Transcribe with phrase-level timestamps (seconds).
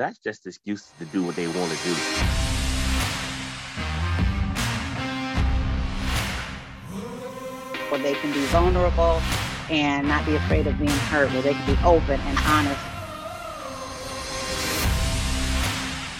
[0.00, 1.92] that's just excuses to do what they want to do.
[7.90, 9.20] Where they can be vulnerable
[9.68, 12.80] and not be afraid of being hurt, where they can be open and honest.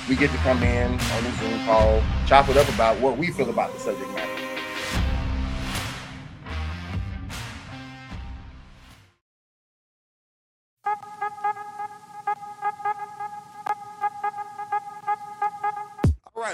[0.09, 3.31] We get to come in on the Zoom call, chop it up about what we
[3.31, 4.39] feel about the subject matter.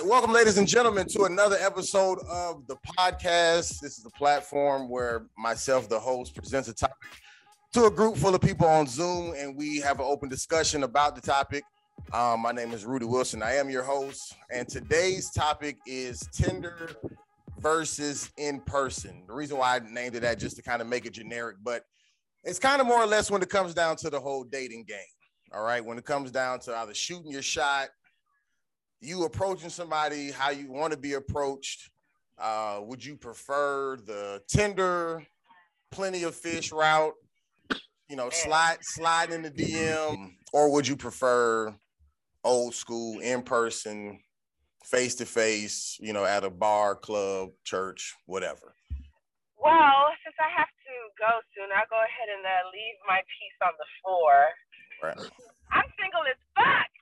[0.07, 3.81] Welcome, ladies and gentlemen, to another episode of the podcast.
[3.81, 6.97] This is the platform where myself, the host, presents a topic
[7.73, 11.17] to a group full of people on Zoom, and we have an open discussion about
[11.17, 11.65] the topic.
[12.13, 13.43] Um, my name is Rudy Wilson.
[13.43, 16.93] I am your host, and today's topic is Tinder
[17.59, 19.25] versus in person.
[19.27, 21.83] The reason why I named it that just to kind of make it generic, but
[22.45, 24.99] it's kind of more or less when it comes down to the whole dating game.
[25.53, 27.89] All right, when it comes down to either shooting your shot
[29.01, 31.91] you approaching somebody how you want to be approached
[32.39, 35.27] uh, would you prefer the Tinder,
[35.91, 37.15] plenty of fish route
[38.09, 41.75] you know slide slide in the dm or would you prefer
[42.45, 44.21] old school in person
[44.85, 48.75] face to face you know at a bar club church whatever?
[49.59, 53.59] Well since i have to go soon i'll go ahead and uh, leave my piece
[53.67, 54.35] on the floor.
[55.03, 55.31] Right.
[55.73, 56.96] i'm single as fuck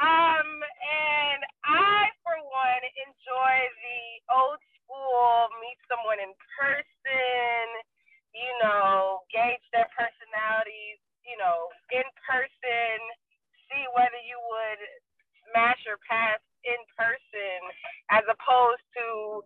[0.00, 7.66] Um, and I, for one, enjoy the old school, meet someone in person,
[8.32, 12.96] you know, gauge their personalities, you know, in person,
[13.68, 14.82] see whether you would
[15.50, 17.60] smash or pass in person
[18.14, 19.42] as opposed to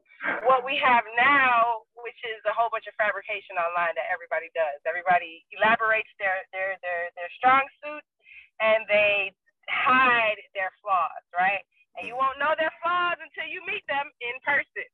[0.47, 4.79] what we have now, which is a whole bunch of fabrication online that everybody does.
[4.85, 8.07] Everybody elaborates their their their, their strong suits
[8.61, 9.33] and they
[9.69, 11.63] hide their flaws, right?
[11.99, 14.89] And you won't know their flaws until you meet them in person.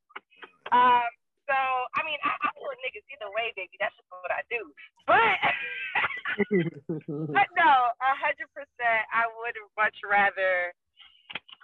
[0.74, 1.08] Um,
[1.48, 1.56] so
[1.96, 3.72] I mean, I, I pull niggas either way, baby.
[3.80, 4.60] That's just what I do.
[5.08, 5.40] But
[7.32, 9.02] but no, a hundred percent.
[9.08, 10.76] I would much rather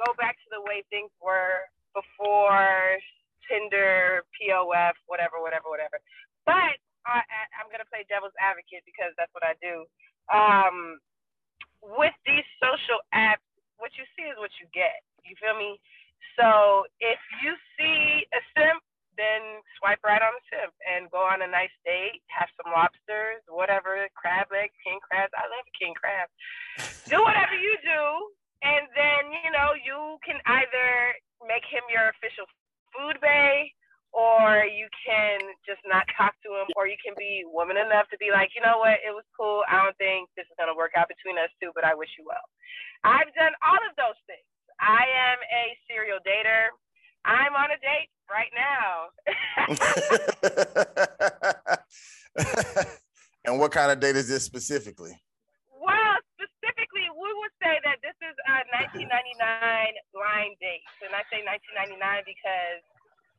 [0.01, 2.97] go back to the way things were before
[3.47, 6.01] Tinder, POF, whatever, whatever, whatever.
[6.49, 7.21] But I,
[7.61, 9.85] I'm gonna play devil's advocate because that's what I do.
[10.33, 10.97] Um,
[11.85, 13.45] with these social apps,
[13.77, 15.05] what you see is what you get.
[15.25, 15.77] You feel me?
[16.41, 18.83] So if you see a simp,
[19.15, 23.47] then swipe right on the simp and go on a nice date, have some lobsters,
[23.47, 25.31] whatever, crab legs, king crabs.
[25.39, 26.35] I love king crabs.
[27.11, 28.03] do whatever you do,
[28.67, 31.15] and then you know you can either
[31.47, 32.49] make him your official
[32.91, 33.71] food bay
[34.15, 38.17] or you can just not talk to him, or you can be woman enough to
[38.23, 39.67] be like, you know what, it was cool.
[39.67, 40.24] I don't think
[40.75, 42.43] gonna work out between us two, but I wish you well.
[43.05, 44.43] I've done all of those things.
[44.83, 46.75] I am a serial dater.
[47.25, 49.15] I'm on a date right now.
[53.47, 55.15] and what kind of date is this specifically?
[55.73, 58.67] Well, specifically, we would say that this is a
[58.99, 59.09] 1999
[60.13, 60.85] blind date.
[61.01, 62.83] And I say 1999 because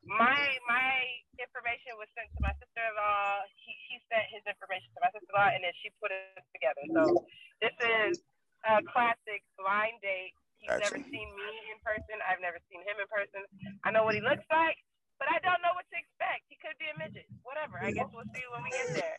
[0.06, 0.38] my
[0.70, 0.94] my
[1.42, 3.46] information was sent to my sister-in-law.
[3.58, 6.86] He, he sent his information to my sister-in-law, and then she put it together.
[6.94, 7.26] So
[7.60, 8.22] this is
[8.66, 10.38] a classic blind date.
[10.62, 10.94] He's gotcha.
[10.94, 12.22] never seen me in person.
[12.26, 13.42] I've never seen him in person.
[13.86, 14.78] I know what he looks like,
[15.18, 16.46] but I don't know what to expect.
[16.50, 17.26] He could be a midget.
[17.42, 17.82] Whatever.
[17.82, 19.18] I guess we'll see when we get there.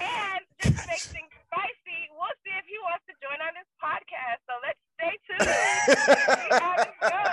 [0.00, 3.68] And just to make things spicy, we'll see if he wants to join on this
[3.80, 4.40] podcast.
[4.48, 5.48] So let's stay tuned.
[5.48, 7.32] see how this goes.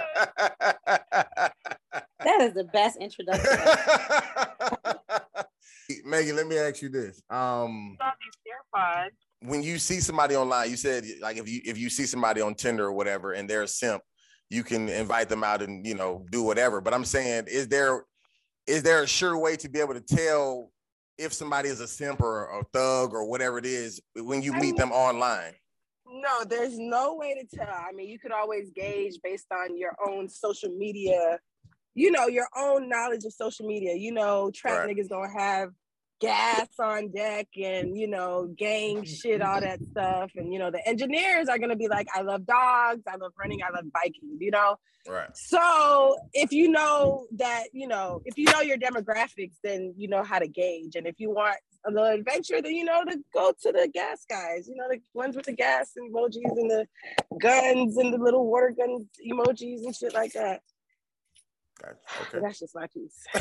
[2.20, 3.46] That is the best introduction.
[6.06, 7.22] Megan, let me ask you this.
[7.30, 7.98] Um,
[9.42, 12.54] when you see somebody online, you said like if you if you see somebody on
[12.54, 14.04] Tinder or whatever and they're a simp,
[14.50, 16.82] you can invite them out and you know do whatever.
[16.82, 18.04] But I'm saying, is there
[18.68, 20.72] is there a sure way to be able to tell
[21.18, 24.76] if somebody is a simp or a thug or whatever it is when you meet
[24.76, 25.54] them online?
[26.12, 27.70] No, there's no way to tell.
[27.70, 31.40] I mean, you could always gauge based on your own social media
[32.00, 33.94] you know, your own knowledge of social media.
[33.94, 34.98] You know, trap right.
[34.98, 35.72] niggas gonna have
[36.22, 40.32] gas on deck and you know gang shit all that stuff.
[40.36, 43.04] And you know the engineers are going to be like i love dogs.
[43.08, 43.62] I love running.
[43.64, 44.78] I love biking you know?
[45.08, 45.30] Right.
[45.34, 50.24] So if you know that you know if you know your demographics then you know
[50.24, 50.96] how to gauge.
[50.96, 54.26] And if you want a little adventure then you know to go to the gas
[54.30, 56.86] guys you know the ones with the gas and emojis and the
[57.42, 60.62] guns and the little water gun emojis and shit like that
[61.82, 61.98] Gotcha.
[62.22, 62.40] Okay.
[62.42, 63.24] That's just my piece.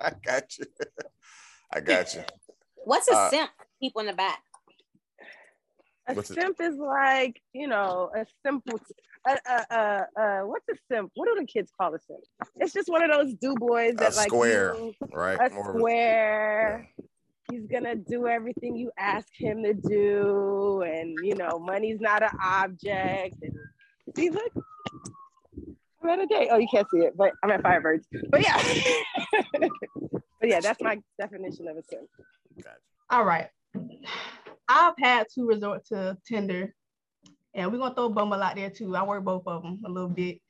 [0.00, 0.66] I got you.
[1.72, 2.22] I got you.
[2.84, 3.50] What's a uh, simp?
[3.80, 4.40] People in the back.
[6.08, 8.80] A simp is like, you know, a simple,
[9.28, 11.10] uh, uh, uh, uh, what's a simp?
[11.14, 12.20] What do the kids call a simp?
[12.56, 15.38] It's just one of those do boys that like square, you- right?
[15.40, 16.88] a More of a- square.
[17.50, 22.30] He's gonna do everything you ask him to do, and you know, money's not an
[22.42, 23.34] object.
[23.42, 23.52] And
[24.16, 24.52] see, look,
[26.02, 26.48] I'm at a date.
[26.50, 28.04] Oh, you can't see it, but I'm at Firebirds.
[28.30, 28.62] But yeah,
[30.40, 32.08] but yeah, that's my definition of a simp.
[33.10, 33.48] All right.
[34.68, 36.74] I've had to resort to Tinder,
[37.54, 38.94] and we're gonna throw Bumble out there too.
[38.96, 40.40] I work both of them a little bit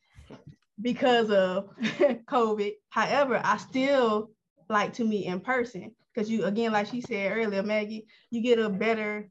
[0.81, 2.73] because of COVID.
[2.91, 4.31] However, I still
[4.69, 8.59] like to meet in person because you, again, like she said earlier, Maggie, you get
[8.59, 9.29] a better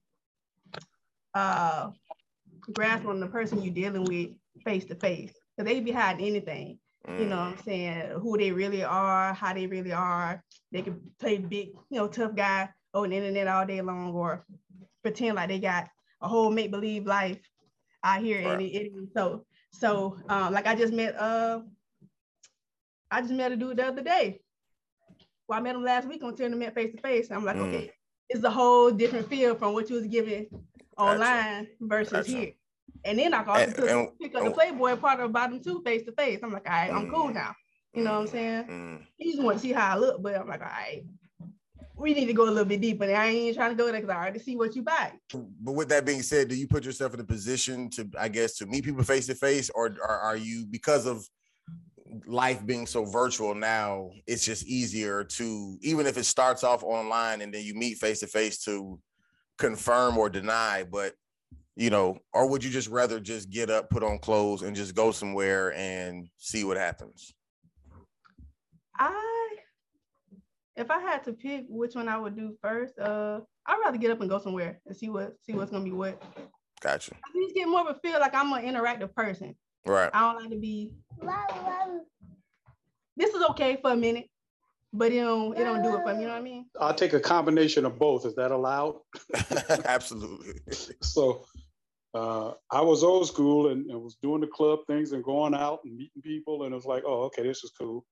[1.33, 1.91] uh,
[2.73, 4.29] grasp on the person you're dealing with
[4.63, 5.33] face to face.
[5.59, 6.79] Because they be hiding anything
[7.17, 10.41] you know what I'm saying, who they really are, how they really are.
[10.71, 14.45] They can play big, you know, tough guy on the internet all day long or
[15.01, 15.89] pretend like they got
[16.21, 17.39] a whole make-believe life
[18.03, 18.61] out here and Right.
[18.61, 21.61] it, it so so um like I just met uh
[23.11, 24.41] I just met a dude the other day.
[25.47, 27.31] Well, I met him last week on Tinder, met face to face.
[27.31, 27.67] I'm like, Mm.
[27.67, 27.91] okay,
[28.29, 30.47] it's a whole different feel from what you was giving
[30.97, 32.31] online versus Gotcha.
[32.31, 32.51] here.
[33.05, 35.81] And then I also And- took, and- pick up the Playboy part about him too,
[35.83, 36.39] face to face.
[36.43, 37.33] I'm like, all right, I'm cool Mm.
[37.35, 37.55] now.
[37.93, 38.63] You know what I'm saying?
[38.65, 41.03] Mm, He just want to see how I look, but I'm like, all right,
[41.95, 43.03] we need to go a little bit deeper.
[43.03, 45.11] And I ain't trying to go there because I already see what you buy.
[45.33, 48.57] But with that being said, do you put yourself in a position to, I guess,
[48.57, 51.27] to meet people face to face, or or are you because of
[52.25, 57.41] life being so virtual now, it's just easier to even if it starts off online
[57.41, 58.99] and then you meet face to face to
[59.57, 61.13] confirm or deny, but
[61.79, 64.93] you know, or would you just rather just get up, put on clothes, and just
[64.93, 67.33] go somewhere and see what happens?
[68.99, 69.55] I,
[70.75, 74.11] if I had to pick which one I would do first, uh, I'd rather get
[74.11, 76.21] up and go somewhere and see what see what's gonna be what.
[76.81, 77.13] Gotcha.
[77.13, 79.55] I just get more of a feel like I'm an interactive person.
[79.85, 80.09] Right.
[80.13, 80.91] I don't like to be.
[83.15, 84.27] This is okay for a minute,
[84.91, 86.23] but it don't it don't do it for me.
[86.23, 86.65] You know what I mean?
[86.77, 88.25] I'll take a combination of both.
[88.25, 88.95] Is that allowed?
[89.85, 90.55] Absolutely.
[91.01, 91.45] So
[92.13, 95.79] uh, I was old school and, and was doing the club things and going out
[95.85, 96.63] and meeting people.
[96.63, 98.05] And it was like, oh, okay, this is cool.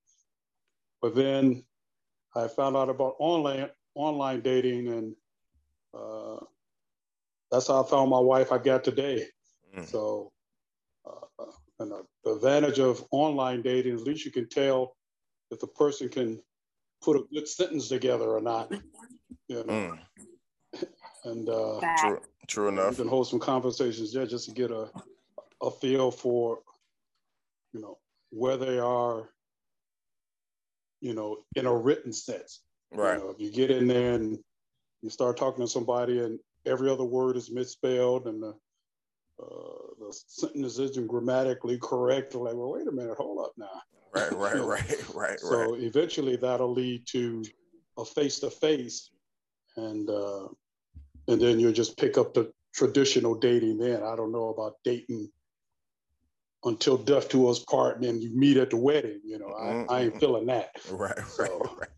[1.02, 1.64] But then
[2.36, 5.16] I found out about online online dating and
[5.98, 6.38] uh,
[7.52, 9.26] that's how I found my wife I got today.
[9.76, 9.88] Mm.
[9.88, 10.32] So,
[11.08, 11.46] uh,
[11.80, 14.96] and the, the advantage of online dating is at least you can tell
[15.50, 16.40] if the person can
[17.02, 18.72] put a good sentence together or not.
[19.48, 20.00] You know, Mm,
[21.26, 22.20] and uh, true.
[22.48, 22.96] True you enough.
[22.96, 24.90] can hold some conversations there just to get a,
[25.62, 26.60] a feel for,
[27.74, 27.98] you know,
[28.32, 29.30] where they are,
[31.02, 32.62] you know, in a written sense.
[32.92, 33.20] You Right.
[33.20, 34.38] know, if you get in there and
[35.02, 38.56] you start talking to somebody and every other word is misspelled and the,
[39.40, 43.82] uh, the sentence isn't grammatically correct, like, well, wait a minute, hold up now.
[44.14, 44.32] Right.
[44.34, 44.56] Right.
[44.64, 45.16] Right.
[45.16, 45.40] Right.
[45.40, 45.84] So Right.
[45.84, 47.44] eventually that'll lead to
[47.98, 49.12] a face to face,
[49.76, 50.48] and uh,
[51.28, 53.78] and then you'll just pick up the traditional dating.
[53.78, 55.30] Then I don't know about dating
[56.64, 59.22] until death do us part, and then you meet at the wedding.
[59.24, 60.72] You know, I, I ain't feeling that.
[60.90, 61.16] Right.
[61.18, 61.28] Right.
[61.28, 61.90] So- Right.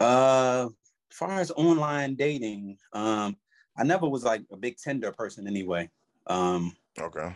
[0.00, 0.68] Uh,
[1.10, 3.36] as far as online dating, um,
[3.76, 5.90] I never was like a big Tinder person anyway.
[6.26, 7.34] Um, Okay.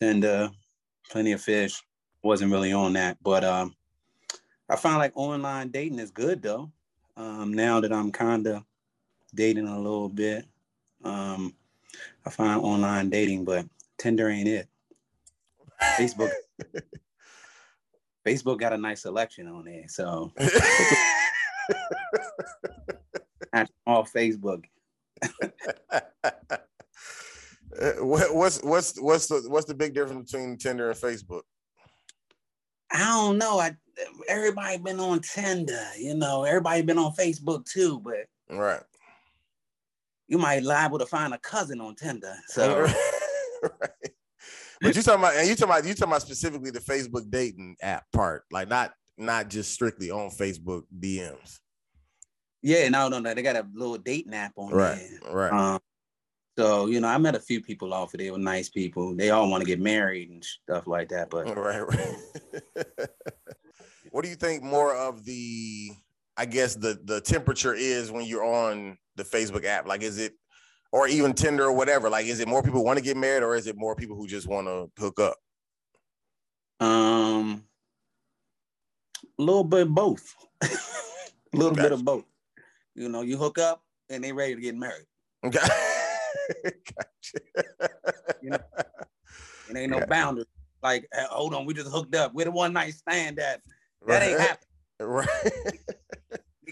[0.00, 0.50] Tinder,
[1.10, 1.82] plenty of fish,
[2.22, 3.18] wasn't really on that.
[3.22, 3.74] But um,
[4.70, 6.70] I find like online dating is good though.
[7.16, 8.62] Um, now that I'm kind of
[9.36, 10.44] dating a little bit,
[11.04, 11.54] um,
[12.24, 13.66] I find online dating, but
[13.98, 14.68] Tinder ain't it.
[15.98, 16.32] Facebook,
[18.26, 20.32] Facebook got a nice selection on there, so
[23.52, 24.64] I'm Facebook.
[27.78, 31.42] Uh, what's what's what's the what's the big difference between Tinder and Facebook?
[32.90, 33.58] I don't know.
[33.58, 33.76] I
[34.28, 36.44] everybody been on Tinder, you know.
[36.44, 38.80] Everybody been on Facebook too, but Right.
[40.28, 42.34] You might liable to find a cousin on Tinder.
[42.48, 42.80] So
[43.62, 43.90] right.
[44.80, 47.76] But you talking about and you talking about you talking about specifically the Facebook dating
[47.82, 51.58] app part, like not not just strictly on Facebook DMs.
[52.62, 53.32] yeah, no, no, no.
[53.32, 55.00] They got a little dating app on Right.
[55.22, 55.32] there.
[55.32, 55.52] Right.
[55.52, 55.80] Um,
[56.58, 58.26] so you know, I met a few people off of there.
[58.26, 59.14] They were nice people.
[59.16, 61.30] They all want to get married and stuff like that.
[61.30, 62.98] But Right, right.
[64.10, 65.90] what do you think more of the
[66.36, 69.86] I guess the the temperature is when you're on the Facebook app?
[69.86, 70.34] Like is it
[70.92, 72.08] or even Tinder or whatever?
[72.10, 74.26] Like is it more people want to get married or is it more people who
[74.26, 75.36] just want to hook up?
[76.78, 77.64] um,
[79.38, 80.34] a little bit of both.
[80.62, 80.68] a
[81.54, 82.24] little bit of both.
[82.94, 85.06] You know, you hook up and they ready to get married.
[85.44, 85.60] Okay.
[88.42, 88.58] You know,
[89.68, 90.06] it ain't no Yeah.
[90.06, 90.44] boundary.
[90.82, 92.32] Like, hold on, we just hooked up.
[92.34, 93.60] We're the one night stand that
[94.06, 94.68] that ain't happening.
[95.00, 95.80] Right.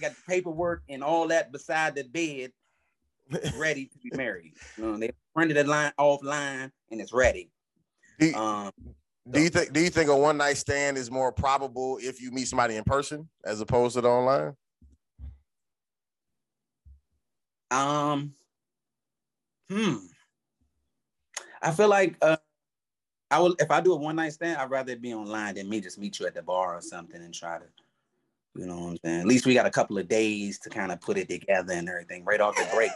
[0.05, 2.53] Got the paperwork and all that beside the bed,
[3.59, 4.53] ready to be married.
[4.77, 7.51] You know, they printed it line offline and it's ready.
[8.19, 8.71] Do you, Um,
[9.31, 12.31] do you think do you think a one night stand is more probable if you
[12.31, 14.55] meet somebody in person as opposed to the online?
[17.71, 18.35] um,
[19.71, 19.97] hmm.
[21.63, 22.37] I feel like uh,
[23.31, 25.81] I will if I do a one night stand, I'd rather be online than me
[25.81, 27.65] just meet you at the bar or something and try to,
[28.55, 29.21] you know what I'm saying.
[29.21, 31.89] At least we got a couple of days to kind of put it together and
[31.89, 32.91] everything right off the break.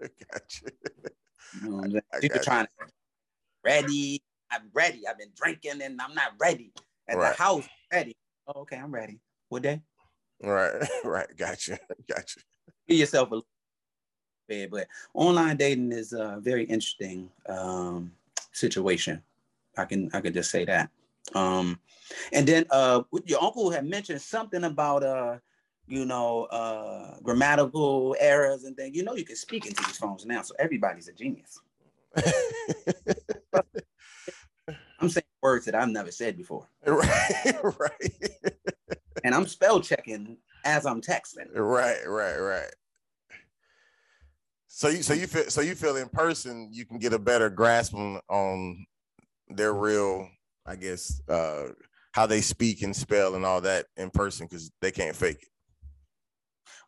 [0.32, 0.66] gotcha.
[1.52, 2.32] You know what I'm saying?
[2.34, 2.72] I trying to
[3.64, 4.22] ready.
[4.50, 5.06] I'm ready.
[5.06, 6.72] I've been drinking and I'm not ready.
[7.08, 7.36] At Right.
[7.36, 8.16] the house, ready.
[8.46, 9.18] Oh, okay, I'm ready.
[9.48, 9.82] What day?
[10.42, 11.26] Right, right.
[11.36, 11.78] Gotcha.
[12.08, 12.40] Gotcha.
[12.86, 13.40] Give yourself a
[14.46, 18.12] bit, but online dating is a very interesting um,
[18.52, 19.22] situation.
[19.76, 20.90] I can I could just say that.
[21.34, 21.78] Um,
[22.32, 25.38] and then uh, your uncle had mentioned something about uh,
[25.88, 28.96] you know, uh, grammatical errors and things.
[28.96, 31.60] You know, you can speak into these phones now, so everybody's a genius.
[35.00, 38.12] I'm saying words that I've never said before, right, right,
[39.22, 41.46] and I'm spell checking as I'm texting.
[41.54, 42.74] right, right, right.
[44.66, 47.48] So you so you feel so you feel in person you can get a better
[47.48, 48.86] grasp on, on
[49.48, 50.28] their real,
[50.68, 51.68] I guess, uh
[52.12, 55.48] how they speak and spell and all that in person because they can't fake it.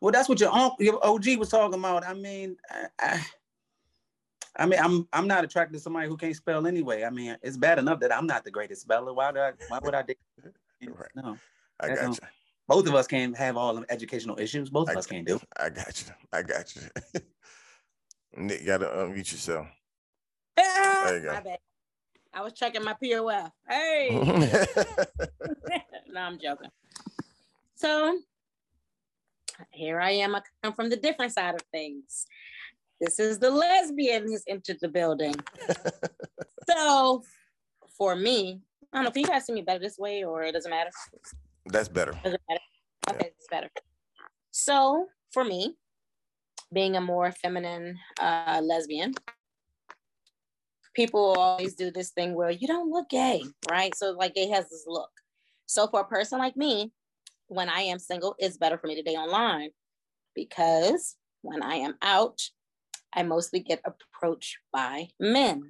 [0.01, 2.05] Well, that's what your uncle, your OG was talking about.
[2.05, 3.25] I mean, I, I,
[4.57, 7.03] I mean, I'm I'm not attracted to somebody who can't spell anyway.
[7.03, 9.13] I mean, it's bad enough that I'm not the greatest speller.
[9.13, 9.51] Why do I?
[9.69, 10.01] Why would I?
[10.03, 10.17] date-
[10.83, 11.09] Right.
[11.15, 11.37] No,
[11.79, 12.27] I got don't- you.
[12.67, 14.69] both of us can't have all the educational issues.
[14.69, 15.39] Both of I- us can't do.
[15.57, 16.13] I got you.
[16.33, 16.81] I got you.
[18.37, 19.67] Nick, you gotta unmute yourself.
[20.57, 21.55] There you go.
[22.33, 23.51] I was checking my POF.
[23.67, 24.09] Hey.
[26.09, 26.69] no, I'm joking.
[27.75, 28.19] So
[29.71, 30.35] here I am.
[30.35, 32.25] I come from the different side of things.
[33.01, 35.35] This is the lesbian who's entered the building.
[36.69, 37.23] so
[37.97, 38.61] for me,
[38.93, 40.91] I don't know if you guys see me better this way or it doesn't matter.
[41.65, 42.13] That's better.
[42.23, 42.61] Does it matter?
[43.09, 43.69] Okay, it's better.
[44.51, 45.75] So for me,
[46.71, 49.13] being a more feminine uh, lesbian,
[50.93, 53.95] people always do this thing where you don't look gay, right?
[53.95, 55.09] So like gay has this look.
[55.65, 56.91] So for a person like me,
[57.47, 59.69] when I am single, it's better for me to date online
[60.35, 62.41] because when I am out,
[63.13, 65.69] I mostly get approached by men.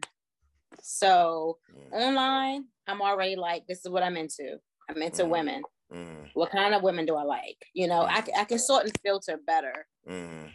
[0.82, 1.58] So
[1.92, 4.58] online, I'm already like, this is what I'm into.
[4.90, 5.30] I'm into Mhm.
[5.30, 5.64] women.
[5.92, 7.58] Mm, What kind of women do I like?
[7.74, 10.50] You know, I, I can sort and filter better mm,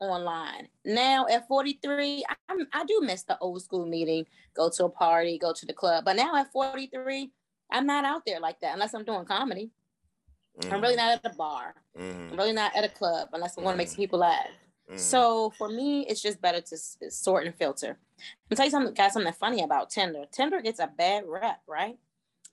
[0.00, 0.68] online.
[0.84, 5.38] Now at 43, I'm, I do miss the old school meeting, go to a party,
[5.38, 6.04] go to the club.
[6.04, 7.30] But now at 43,
[7.70, 9.70] I'm not out there like that unless I'm doing comedy.
[10.70, 11.74] I'm really not at a bar.
[11.98, 14.46] mm, I'm really not at a club unless I want to make some people laugh.
[14.90, 14.98] mm.
[14.98, 17.98] So for me, it's just better to s- sort and filter.
[18.50, 20.24] I'll tell you something, guys, something funny about Tinder.
[20.32, 21.98] Tinder gets a bad rep, right?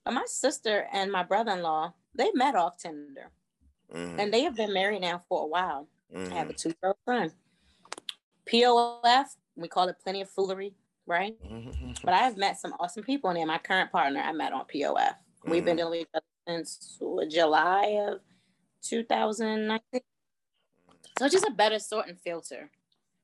[0.03, 3.29] But my sister and my brother-in-law, they met off Tinder.
[3.95, 5.87] Mm, And they have been married now for a while.
[6.13, 7.31] Mm, I have a two-year-old son.
[8.45, 10.73] POF, we call it plenty of foolery,
[11.05, 11.35] right?
[11.43, 13.45] mm, But I have met some awesome people in there.
[13.45, 15.15] My current partner, I met on POF.
[15.45, 15.77] We've been Mhm.
[15.77, 18.21] dealing with each other since July of
[18.81, 20.01] 2019.
[21.17, 22.71] So it's just a better sort and filter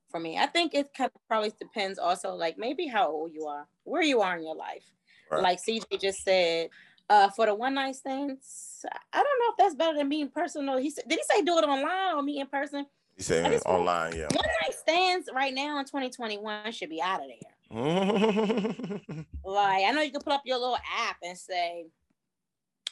[0.10, 0.38] for me.
[0.38, 4.04] I think it kind of probably depends also, like maybe how old you are, where
[4.04, 4.86] you are in your life.
[5.32, 5.42] Right.
[5.44, 6.70] Like CJ just said,
[7.10, 10.30] uh, for the one night stands, I don't know if that's better than me in
[10.30, 10.70] person.
[10.70, 12.86] Or he said, did he say do it online or me in person?
[13.18, 14.28] He say I just want- online, yeah.
[14.34, 17.56] One night stands right now in 2021 should be out of there.
[19.44, 21.88] Like I know you can put up your little app and say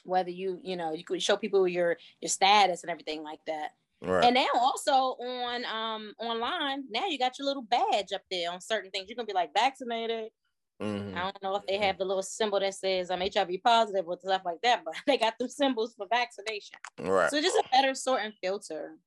[0.04, 3.70] whether you, you know, you could show people your your status and everything like that.
[4.02, 4.24] right.
[4.26, 8.60] And now also on um online, now you got your little badge up there on
[8.62, 9.10] certain things.
[9.10, 10.30] You can be like vaccinated.
[10.82, 11.16] Mhm.
[11.16, 14.18] I don't know if they have the little symbol that says I'm HIV positive or
[14.20, 16.78] stuff like that, but they got them symbols for vaccination.
[17.00, 17.32] Right.
[17.32, 18.98] So just a better sort and filter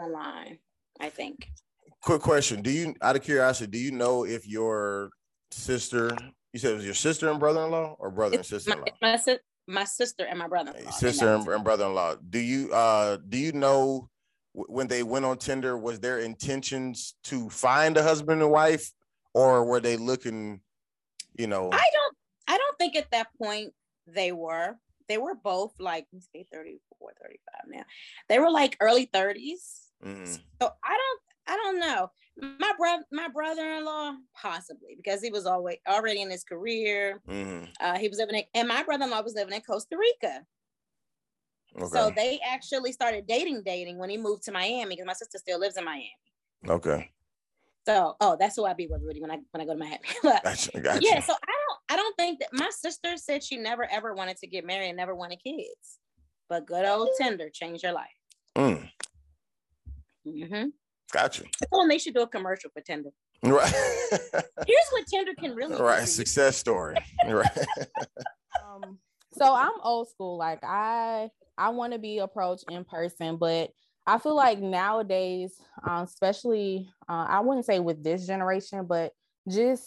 [0.00, 0.58] online,
[1.00, 1.48] I think.
[2.02, 5.10] Quick question: Do you, out of curiosity, do you know if your
[5.50, 6.16] sister,
[6.52, 8.84] you said it was your sister and brother-in-law, or brother and It's my, sister-in-law?
[9.02, 10.74] my, si- my sister and my brother.
[10.80, 12.16] Your sister and, and brother-in-law.
[12.28, 14.08] Do you, uh, do you know
[14.52, 18.92] when they went on Tinder, was their intentions to find a husband and wife,
[19.38, 20.60] or were they looking,
[21.38, 21.70] you know?
[21.72, 22.16] I don't
[22.48, 23.72] I don't think at that point
[24.06, 24.76] they were.
[25.08, 27.84] They were both like let's say 34, 35 now.
[28.28, 29.90] They were like early 30s.
[30.04, 30.40] Mhm.
[30.60, 32.10] So I don't I don't know.
[32.60, 37.22] my brother, my brother-in-law, possibly because he was always already in his career.
[37.26, 37.64] Mm-hmm.
[37.80, 40.44] Uh, he was living in, and my brother-in-law was living in Costa Rica.
[41.76, 41.86] Okay.
[41.86, 45.58] So they actually started dating, dating when he moved to Miami because my sister still
[45.58, 46.10] lives in Miami.
[46.68, 47.10] okay.
[47.88, 50.00] So, oh, that's who I be with Rudy when I when I go to Miami.
[50.22, 50.78] But Gotcha.
[50.78, 51.00] Gotcha.
[51.02, 54.36] yeah, so I don't I don't think that my sister said she never ever wanted
[54.38, 55.98] to get married and never wanted kids.
[56.50, 58.08] But good old Tinder changed her life.
[58.56, 58.90] Mm,
[60.26, 60.64] Mm-hmm.
[61.12, 61.44] gotcha.
[61.72, 63.08] Oh, and they should do a commercial for Tinder.
[63.42, 63.72] Right.
[64.12, 66.06] Here's what Tinder can really do right.
[66.06, 66.96] Success story.
[67.26, 67.46] Right.
[68.66, 68.98] Um,
[69.32, 70.36] so I'm old school.
[70.36, 73.70] Like I I want to be approached in person, but
[74.08, 79.12] I feel like nowadays, um, especially uh, I wouldn't say with this generation, but
[79.46, 79.84] just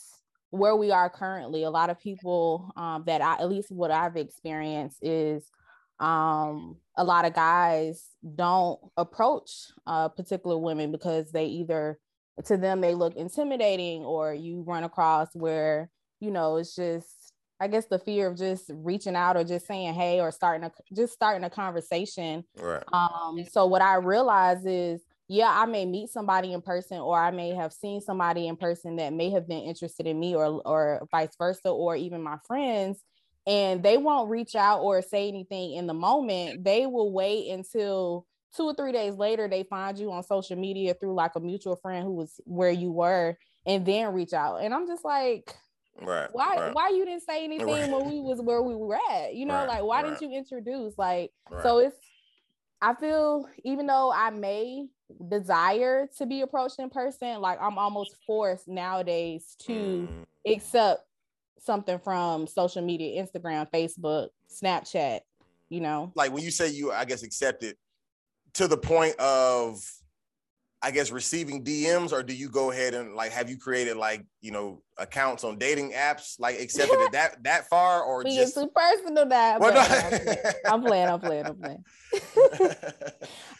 [0.52, 4.18] where we are currently, a lot of people um, that I at least what I've
[4.18, 5.50] experienced is
[6.00, 9.50] um, a lot of guys don't approach
[9.88, 11.98] uh, particular women because they either
[12.46, 17.10] to them they look intimidating or you run across where you know it's just
[17.62, 20.72] I guess the fear of just reaching out or just saying hey or starting a
[20.96, 22.44] just starting a conversation.
[22.58, 22.84] Right.
[22.92, 27.30] Um, so what I realize is, yeah, I may meet somebody in person, or I
[27.30, 31.08] may have seen somebody in person that may have been interested in me, or or
[31.12, 33.04] vice versa, or even my friends,
[33.46, 36.64] and they won't reach out or say anything in the moment.
[36.64, 38.26] They will wait until
[38.58, 41.76] two or three days later they find you on social media through like a mutual
[41.76, 43.38] friend who was where you were,
[43.68, 44.64] and then reach out.
[44.64, 45.56] And I'm just like,
[46.00, 46.30] Right.
[46.32, 46.74] why right.
[46.74, 47.90] why you didn't say anything Right.
[47.90, 50.98] when we was where we were at you know Right, like why didn't you introduce
[50.98, 51.32] like
[51.62, 51.98] so it's
[52.82, 54.88] i feel even though i may
[55.30, 61.04] desire to be approached in person like i'm almost forced nowadays to Mm, accept
[61.60, 65.20] something from social media instagram facebook snapchat
[65.70, 67.78] you know like when you say you, I guess, accept it
[68.54, 69.82] to the point of,
[70.84, 74.26] I guess, receiving DMs, or do you go ahead and like have you created like
[74.42, 78.56] you know accounts on dating apps, like accepted it that that far, or we just
[78.56, 79.82] too personal now Well, but no.
[79.82, 81.84] I'm playing, I'm playing, I'm playing, I'm playing.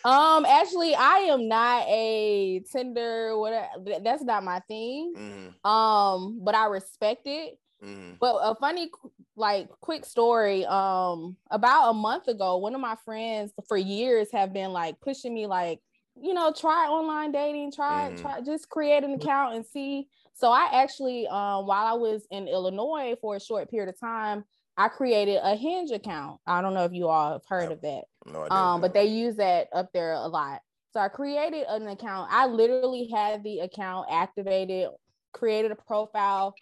[0.04, 3.38] Um, actually, I am not a Tinder.
[3.38, 3.70] What
[4.04, 5.14] That's not my thing.
[5.16, 7.60] Mhm, Um, but I respect it.
[7.84, 8.18] mhm.
[8.20, 8.90] But a funny,
[9.36, 10.66] like, quick story.
[10.66, 15.36] Um, about a month ago, one of my friends for years have been like pushing
[15.36, 15.80] me, like,
[16.22, 18.22] you know, try online dating, try, Mhm.
[18.22, 20.10] try, just create an account and see.
[20.34, 24.46] So I actually, um, while I was in Illinois for a short period of time,
[24.78, 26.40] I created a Hinge account.
[26.48, 28.58] I don't know if you all have heard of that No idea.
[28.58, 30.62] um but they use that up there a lot
[30.94, 34.90] so i created an account i literally had the account activated
[35.34, 36.56] created a profile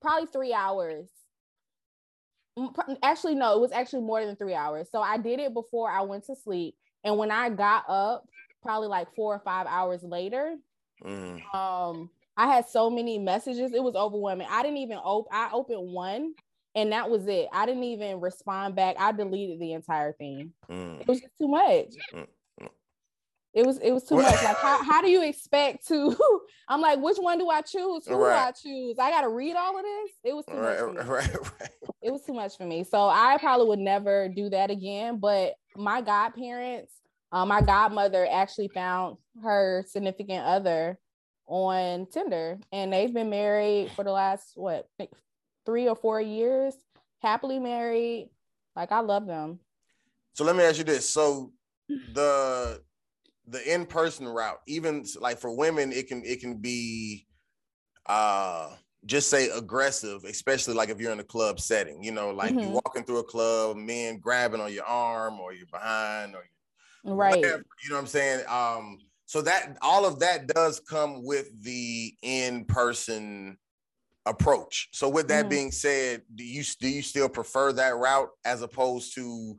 [0.00, 1.08] probably three hours
[2.58, 5.88] Mm, actually no it was actually more than three hours so i did it before
[5.88, 8.24] i went to sleep and when i got up
[8.62, 10.56] probably like four or five hours later
[11.04, 15.48] Mhm, um i had so many messages it was overwhelming i didn't even open i
[15.52, 16.34] opened one
[16.74, 21.00] and that was it i didn't even respond back i deleted the entire thing mhm.
[21.00, 21.86] it was just too much.
[22.14, 22.26] Mm,
[22.60, 22.68] mm.
[23.52, 24.42] It was it was too much.
[24.42, 26.16] Like how, how do you expect to?
[26.68, 28.06] I'm like, which one do I choose?
[28.06, 28.34] Who Right.
[28.34, 28.98] do I choose?
[28.98, 30.10] I gotta read all of this.
[30.22, 30.78] It was too much.
[30.80, 31.70] Right, right, right.
[32.02, 32.84] It was too much for me.
[32.84, 35.18] So I probably would never do that again.
[35.18, 36.92] But my godparents,
[37.32, 40.98] uh, my godmother actually found her significant other
[41.46, 44.88] on Tinder, and they've been married for the last what
[45.66, 46.74] three or four years,
[47.22, 48.30] happily married.
[48.76, 49.60] Like I love them.
[50.34, 51.52] So let me ask you this: so
[51.88, 52.82] the
[53.46, 57.26] the in person route, even like for women, it can it can be
[58.06, 58.74] uh
[59.06, 62.02] just say aggressive, especially like if you're in a club setting.
[62.02, 62.80] You know, like you're Mhm.
[62.84, 66.44] walking through a club, men grabbing on your arm or you're behind or
[67.04, 67.36] Right.
[67.36, 68.46] whatever, you know what I'm saying?
[68.48, 73.56] Um, so that all of that does come with the in-person
[74.26, 74.88] approach.
[74.92, 75.50] So with that Mhm.
[75.50, 79.58] being said, do you do you still prefer that route as opposed to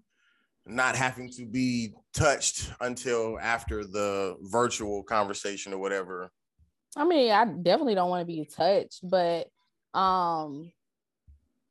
[0.65, 6.31] not having to be touched until after the virtual conversation or whatever?
[6.95, 9.49] I mean, I definitely don't want to be touched, but
[9.93, 10.71] um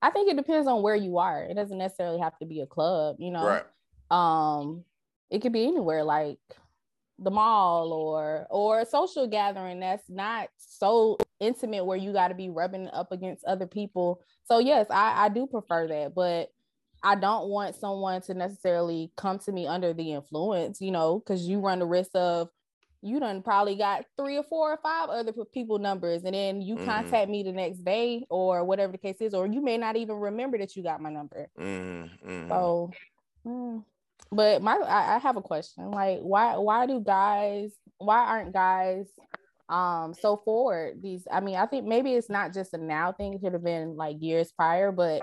[0.02, 1.42] I think it depends on where you are.
[1.44, 3.44] It doesn't necessarily have to be a club, you know.
[3.44, 3.64] Right.
[4.11, 4.85] Um
[5.31, 6.38] it could be anywhere like
[7.19, 12.35] the mall or or a social gathering that's not so intimate where you got to
[12.35, 14.23] be rubbing up against other people.
[14.45, 16.51] So yes, I I do prefer that, but
[17.03, 21.47] I don't want someone to necessarily come to me under the influence, you know, because
[21.47, 22.49] you run the risk of
[23.03, 26.77] you done probably got three or four or five other people numbers, and then you
[26.77, 26.85] Mhm.
[26.85, 30.16] contact me the next day or whatever the case is, or you may not even
[30.16, 31.49] remember that you got my number.
[31.59, 32.49] Mhm, mhm.
[32.49, 32.90] So,
[33.47, 33.85] mm.
[34.33, 35.90] But my I, I have a question.
[35.90, 39.07] Like, why why do guys why aren't guys
[39.71, 43.35] um so forward these i mean i think maybe it's not just a now thing
[43.35, 45.23] it could have been like years prior but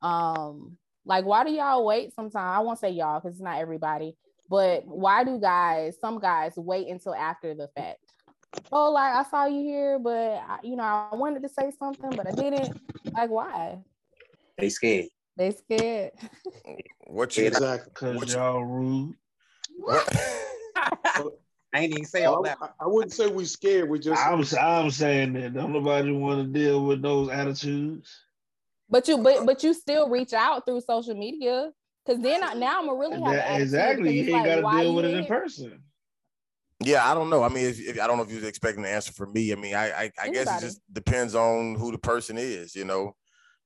[0.00, 4.16] um like why do y'all wait sometimes i won't say y'all because it's not everybody
[4.48, 7.98] but why do guys some guys wait until after the fact
[8.72, 12.10] oh like i saw you here but I, you know i wanted to say something
[12.16, 12.80] but i didn't
[13.12, 13.78] like why
[14.56, 15.06] They scared.
[15.36, 16.12] They scared
[17.06, 17.92] What you Exactly.
[17.94, 19.14] Cause you- y'all rude.
[19.78, 20.08] what,
[21.74, 22.58] I ain't even say all that.
[22.78, 23.88] I wouldn't say we scared.
[23.88, 28.10] We just I'm I'm saying that don't nobody want to deal with those attitudes.
[28.90, 31.70] but you but but you still reach out through social media
[32.04, 34.14] because then I, now i'm gonna really have an That- attitude exactly.
[34.18, 35.82] You ain't like, got to why deal with it in person.
[36.84, 37.42] yeah, I don't know.
[37.42, 39.52] I mean, if, if I don't know if you was expecting an answer from me.
[39.52, 42.84] I mean, I I, I guess it just depends on who the person is, you
[42.84, 43.14] know.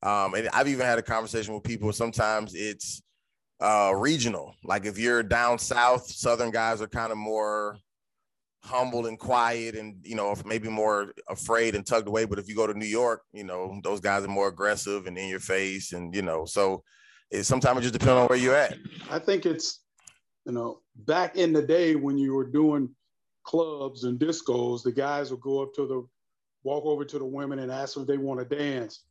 [0.03, 1.93] Um, and I've even had a conversation with people.
[1.93, 3.03] Sometimes it's
[3.61, 4.55] uh regional.
[4.65, 7.79] Like if you're down south, southern guys are kind of more
[8.63, 12.57] humble and quiet and you know maybe more afraid and tucked away but if you
[12.57, 15.93] go to new york you know those guys are more aggressive and in your face
[15.93, 16.83] and you know so
[17.31, 18.77] it sometimes it just depends on where you're at
[19.11, 19.81] I think it's,
[20.45, 22.91] you know, back in the day when you were doing
[23.45, 26.07] clubs and discos, the guys would go up to the,
[26.65, 29.05] walk over to the women and ask them if they want to dance.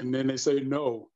[0.00, 1.08] And then they say no.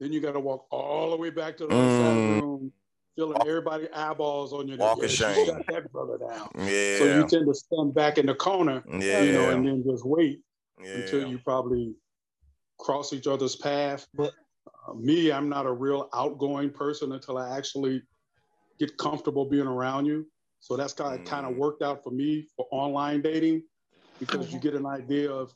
[0.00, 2.26] Then you got to walk all the way back to the other side of Mm.
[2.36, 2.72] the room,
[3.16, 4.76] feeling everybody eyeballs on you.
[4.76, 5.46] Walk of Yeah, she shame.
[5.46, 6.50] Got that brother down.
[6.58, 9.84] yeah So you tend to stand back in the corner, yeah you know, and then
[9.88, 10.40] just wait
[10.82, 11.94] yeah until you probably
[12.78, 14.06] cross each other's path.
[14.14, 14.34] But-
[14.88, 18.00] Uh, me, I'm not a real outgoing person until I actually
[18.78, 20.26] get comfortable being around you.
[20.60, 21.58] So that's kind of kind of Mm.
[21.58, 23.64] worked out for me for online dating
[24.20, 25.52] because you get an idea of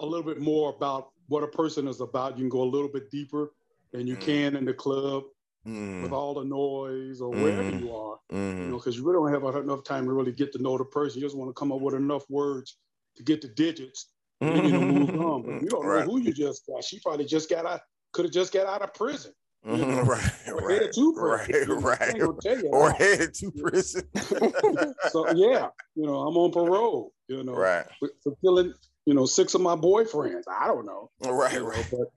[0.00, 2.36] a little bit more about what a person is about.
[2.36, 3.52] You can go a little bit deeper
[3.92, 4.20] than you Mm.
[4.20, 5.24] can in the club
[5.66, 7.80] Mm, with all the noise or wherever Mm.
[7.80, 8.70] you are you mhm.
[8.70, 11.20] know, because you really don't have enough time to really get to know the person.
[11.20, 12.76] You just want to come up with enough words
[13.16, 15.42] to get the digits, and you know, move on.
[15.42, 16.04] But you don't Right.
[16.06, 16.84] know who you just got.
[16.84, 17.80] She probably just got out,
[18.12, 19.32] could have just got out of prison.
[19.64, 21.64] you know, Mhm, right or right headed to right prison.
[21.64, 24.08] You know, I right you or headed to prison
[25.08, 27.12] so yeah, you know, I'm on parole.
[27.28, 28.72] You know, right for, for killing,
[29.08, 30.44] you know, six of my boyfriends.
[30.48, 31.10] I don't know.
[31.22, 32.08] right you know, right but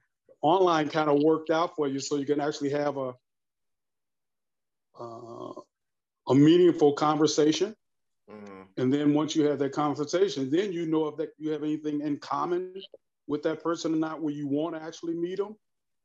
[0.41, 3.13] online kind of worked out for you, so you can actually have a
[4.99, 5.53] uh,
[6.29, 7.75] a meaningful conversation.
[8.29, 8.67] Mhm.
[8.77, 12.01] And then once you have that conversation, then you know if that you have anything
[12.01, 12.73] in common
[13.27, 15.55] with that person or not, where you want to actually meet them.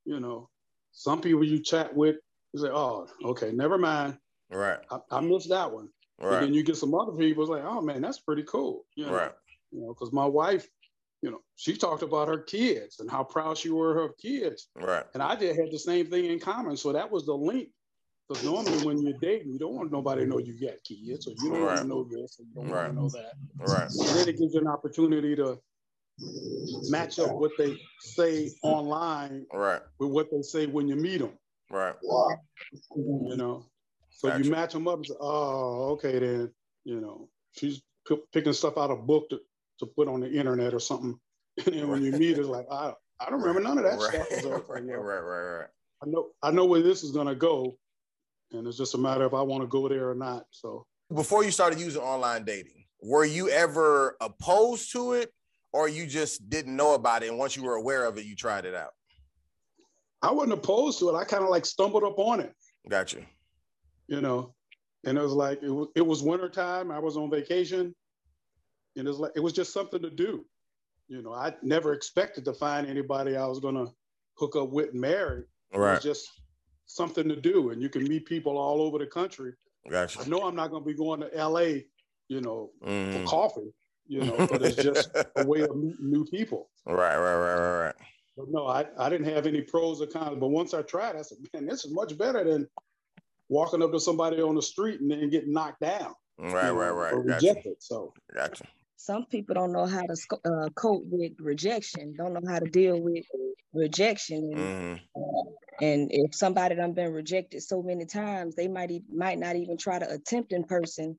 [0.05, 0.51] You know,
[0.93, 2.17] some people you chat with,
[2.53, 4.19] you say, "Oh, okay, never mind,
[4.51, 5.89] right I, I missed that one."
[6.29, 8.87] And right then you get some other people it's like, "Oh man, that's pretty cool."
[8.95, 9.33] You know, right
[9.73, 10.69] you know, because my wife,
[11.27, 14.69] you know, she talked about her kids and how proud she were of her kids,
[14.77, 16.77] right and I just had the same thing in common.
[16.77, 17.71] So that was the link.
[18.29, 21.33] Because normally when you're dating, you don't want nobody to know you got kids, or
[21.43, 22.87] you don't want to know this, or you don't Right.
[22.87, 23.33] want to know that.
[23.59, 25.59] right And then it gives you an opportunity to
[26.89, 31.37] match up what they say online right with what they say when you meet them.
[31.71, 31.95] right
[32.95, 33.65] You know,
[34.11, 34.45] so Gotcha.
[34.45, 34.97] you match them up.
[34.99, 39.41] And say, oh, okay, then you know she's p- picking stuff out of book to,
[39.79, 41.19] to put on the internet or something.
[41.67, 44.13] And then when you meet, it's like I I don't remember none of that right
[44.15, 44.27] stuff.
[44.31, 45.67] It's right right right right
[46.03, 47.79] I know I know where this is gonna go,
[48.53, 50.45] and it's just a matter of I want to go there or not.
[50.51, 55.33] So before you started using online dating, were you ever opposed to it
[55.73, 57.31] or you just didn't know about it?
[57.31, 58.91] And once you were aware of it, you tried it out?
[60.23, 61.15] I wasn't opposed to it.
[61.17, 62.53] I kind of like stumbled up on it.
[62.89, 63.21] Gotcha.
[64.09, 64.55] you know,
[65.05, 66.91] and it was like it was, it was winter time.
[66.91, 67.95] I was on vacation,
[68.97, 70.45] and it was like it was just something to do.
[71.09, 73.87] You know, I never expected to find anybody I was gonna
[74.35, 75.45] hook up with and marry.
[75.73, 75.93] It Right.
[75.95, 76.29] was just
[76.87, 79.53] something to do, and you can meet people all over the country.
[79.89, 80.21] Gotcha.
[80.21, 81.87] I know I'm not gonna be going to L.A.
[82.29, 83.27] You know, for Mhm.
[83.27, 83.73] coffee.
[84.09, 86.71] You know, but it's just a way of meeting new people.
[86.87, 87.95] Right, right, right, right, right.
[88.37, 90.39] But no, I, I didn't have any pros or cons.
[90.39, 92.69] But once I tried, I said, man, this is much better than
[93.49, 96.15] walking up to somebody on the street and then getting knocked down.
[96.39, 97.13] Right, you right, know, right.
[97.15, 97.47] Or Gotcha.
[97.47, 97.77] rejected.
[97.81, 98.65] So Gotcha.
[98.97, 102.15] Some people don't know how to uh, cope with rejection.
[102.17, 103.25] Don't know how to deal with
[103.75, 104.39] rejection.
[104.39, 105.37] And, hmm
[105.81, 109.77] and if somebody done been rejected so many times, they might e- might not even
[109.77, 111.19] try to attempt in person,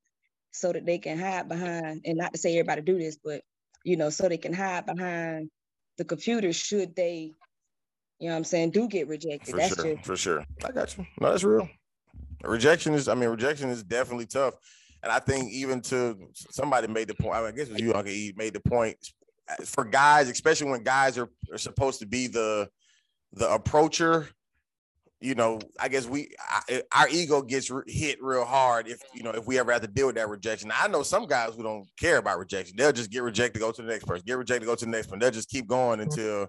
[0.51, 2.01] so that they can hide behind.
[2.05, 3.41] And not to say everybody do this, but
[3.83, 5.49] you know, so they can hide behind
[5.97, 7.33] the computer should they,
[8.19, 9.51] you know, what I'm saying, do get rejected.
[9.51, 9.95] For That's sure.
[9.95, 10.45] just For sure.
[10.65, 11.05] I got you.
[11.19, 11.69] No, that's real.
[12.43, 14.55] Rejection is, I mean, rejection is definitely tough.
[15.03, 18.11] And I think even to somebody made the point, I guess it was you, Uncle
[18.11, 18.97] E, made the point
[19.65, 22.69] for guys, especially when guys are, are supposed to be the
[23.33, 24.29] the approacher.
[25.19, 29.23] you know, I guess we I, our ego gets re- hit real hard if you
[29.23, 30.71] know if we ever have to deal with that rejection.
[30.73, 33.81] I know some guys who don't care about rejection; they'll just get rejected, go to
[33.81, 35.19] the next person, get rejected, go to the next one.
[35.19, 36.09] They'll just keep going mm-hmm.
[36.09, 36.47] until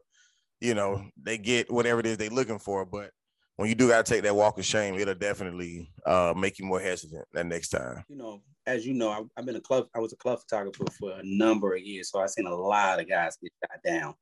[0.61, 2.84] you know they get whatever it is they're looking for.
[2.84, 3.11] But
[3.59, 6.64] when you do got to take that walk of shame, it'll definitely uh, make you
[6.64, 8.05] more hesitant that next time.
[8.09, 9.88] You know, as you know, I, I've been a club.
[9.97, 13.01] I was a club photographer for a number of years, so I've seen a lot
[13.01, 14.14] of guys get shot down.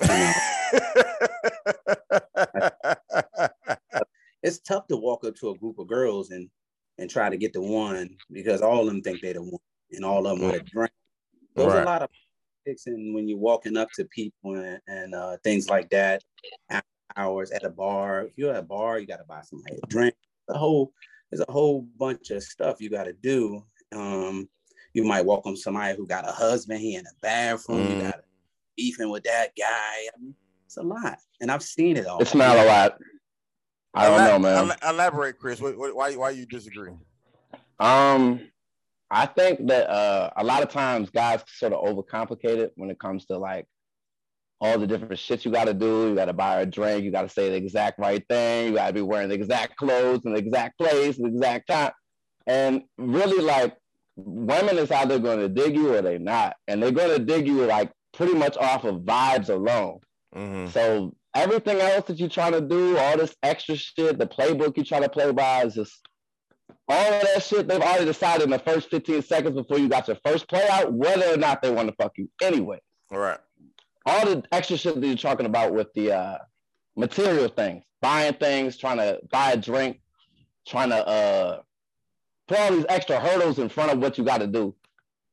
[4.44, 6.48] it's tough to walk up to a group of girls and
[6.98, 9.58] and try to get the one because all of them think they're the one
[9.90, 10.92] and all of them want to drink.
[11.56, 11.82] There's Right.
[11.82, 12.10] a lot of
[12.86, 16.22] and when you're walking up to people and, and uh, things like that,
[16.70, 18.22] after hours at a bar.
[18.22, 20.14] If you're at a bar, you got to buy somebody a drink.
[20.48, 20.92] The whole
[21.30, 23.64] there's a whole bunch of stuff you got to do.
[23.92, 24.48] Um,
[24.92, 28.02] you might welcome somebody who got a husband, he in the bathroom, you Mm.
[28.02, 28.20] got
[28.76, 29.64] beefing with that guy.
[29.64, 30.34] I mean,
[30.66, 32.20] it's a lot, and I've seen it all.
[32.20, 32.98] It's not a lot.
[33.94, 34.76] I don't know, man.
[34.86, 35.60] Elaborate, Chris.
[35.60, 36.92] What, what, why why you disagree?
[37.78, 38.40] Um,
[39.10, 42.98] I think that uh, a lot of times guys sort of overcomplicate it when it
[42.98, 43.66] comes to like
[44.60, 46.08] all the different shit you got to do.
[46.08, 47.04] You got to buy a drink.
[47.04, 48.68] You got to say the exact right thing.
[48.68, 51.92] You got to be wearing the exact clothes in the exact place, the exact time.
[52.46, 53.76] And really, like,
[54.16, 57.46] women is either going to dig you or they're not, and they're going to dig
[57.46, 59.98] you like pretty much off of vibes alone.
[60.34, 60.70] Mm-hmm.
[60.70, 64.84] So everything else that you're trying to do, all this extra shit, the playbook you
[64.84, 66.06] try to play by is just
[66.88, 67.66] all of that shit.
[67.66, 70.92] They've already decided in the first 15 seconds before you got your first play out
[70.92, 72.78] whether or not they want to fuck you anyway.
[73.10, 73.38] All right.
[74.06, 76.38] All the extra shit that you're talking about with the uh,
[76.96, 80.00] material things, buying things, trying to buy a drink,
[80.66, 81.60] trying to uh,
[82.46, 84.74] put all these extra hurdles in front of what you got to do.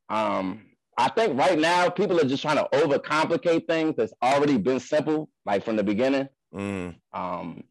[0.10, 0.62] Um,
[0.98, 5.30] I think right now people are just trying to overcomplicate things that's already been simple,
[5.46, 6.28] like from the beginning.
[6.54, 6.96] Mm.
[7.14, 7.64] Um,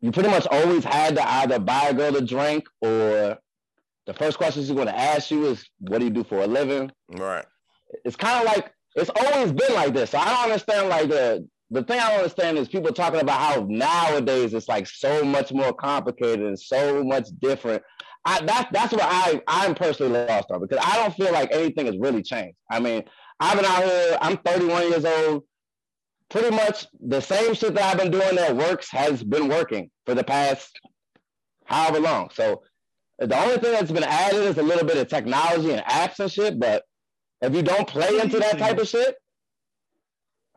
[0.00, 3.38] you pretty much always had to either buy a girl a drink or
[4.06, 6.46] the first question she's going to ask you is, "What do you do for a
[6.46, 7.44] living?" Right.
[8.04, 10.10] It's kind of like it's always been like this.
[10.10, 10.88] So I don't understand.
[10.88, 14.86] Like the the thing I don't understand is people talking about how nowadays it's like
[14.86, 17.82] so much more complicated and so much different.
[18.24, 21.86] I, that's that's what I I'm personally lost on because I don't feel like anything
[21.86, 22.56] has really changed.
[22.70, 23.04] I mean,
[23.40, 24.18] I've been out here.
[24.20, 25.44] I'm 31 years old.
[26.28, 30.14] Pretty much the same shit that I've been doing that works has been working for
[30.14, 30.78] the past
[31.64, 32.30] however long.
[32.34, 32.62] So
[33.18, 36.30] the only thing that's been added is a little bit of technology and apps and
[36.30, 36.58] shit.
[36.58, 36.82] But
[37.40, 39.16] if you don't play into that type of shit,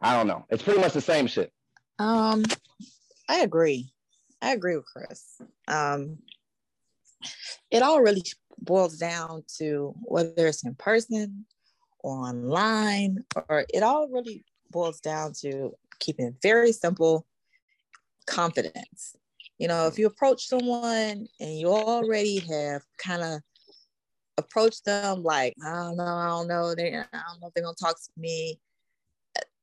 [0.01, 0.45] I don't know.
[0.49, 1.51] It's pretty much the same shit.
[1.99, 2.43] Um,
[3.29, 3.91] I agree.
[4.41, 5.39] I agree with Chris.
[5.67, 6.17] Um,
[7.69, 8.23] it all really
[8.59, 11.45] boils down to whether it's in person
[11.99, 17.27] or online, or it all really boils down to keeping it very simple
[18.25, 19.15] confidence.
[19.59, 23.41] You know, if you approach someone and you already have kind of
[24.41, 27.63] approached them like, I don't know, I don't know, they, I don't know if they're
[27.63, 28.60] gonna talk to me,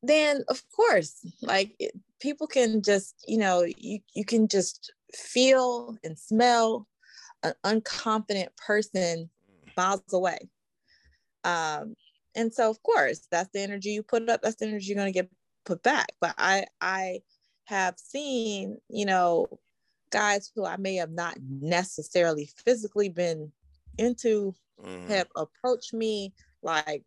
[0.02, 5.96] then of course, like it, people can just, you know, you you can just feel
[6.04, 6.86] and smell
[7.42, 9.30] an unconfident person
[9.76, 10.38] miles away.
[11.44, 11.94] Um,
[12.34, 15.12] and so of course that's the energy you put up, that's the energy you're gonna
[15.12, 15.30] get
[15.64, 16.08] put back.
[16.20, 17.20] But I I
[17.66, 19.46] have seen, you know,
[20.10, 23.52] guys who I may have not necessarily physically been
[23.98, 25.08] into Mhm.
[25.08, 27.04] have approached me like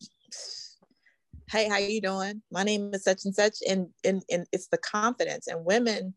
[1.50, 4.78] hey how you doing my name is such and such and and, and it's the
[4.78, 6.16] confidence and women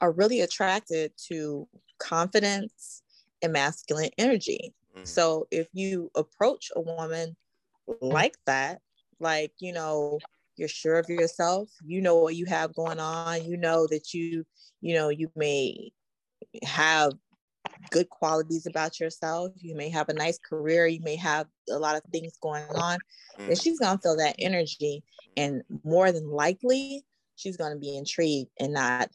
[0.00, 3.02] are really attracted to confidence
[3.42, 5.04] and masculine energy Mhm.
[5.04, 7.36] so if you approach a woman
[8.00, 8.80] like that
[9.20, 10.18] like you know
[10.56, 14.44] you're sure of yourself you know what you have going on you know that you
[14.80, 15.90] you know you may
[16.62, 17.12] have
[17.90, 19.52] good qualities about yourself.
[19.56, 22.98] You may have a nice career you may have a lot of things going on
[23.48, 23.62] and Mm.
[23.62, 25.02] she's going to feel that energy
[25.36, 27.04] and more than likely
[27.36, 29.10] she's going to be intrigued and not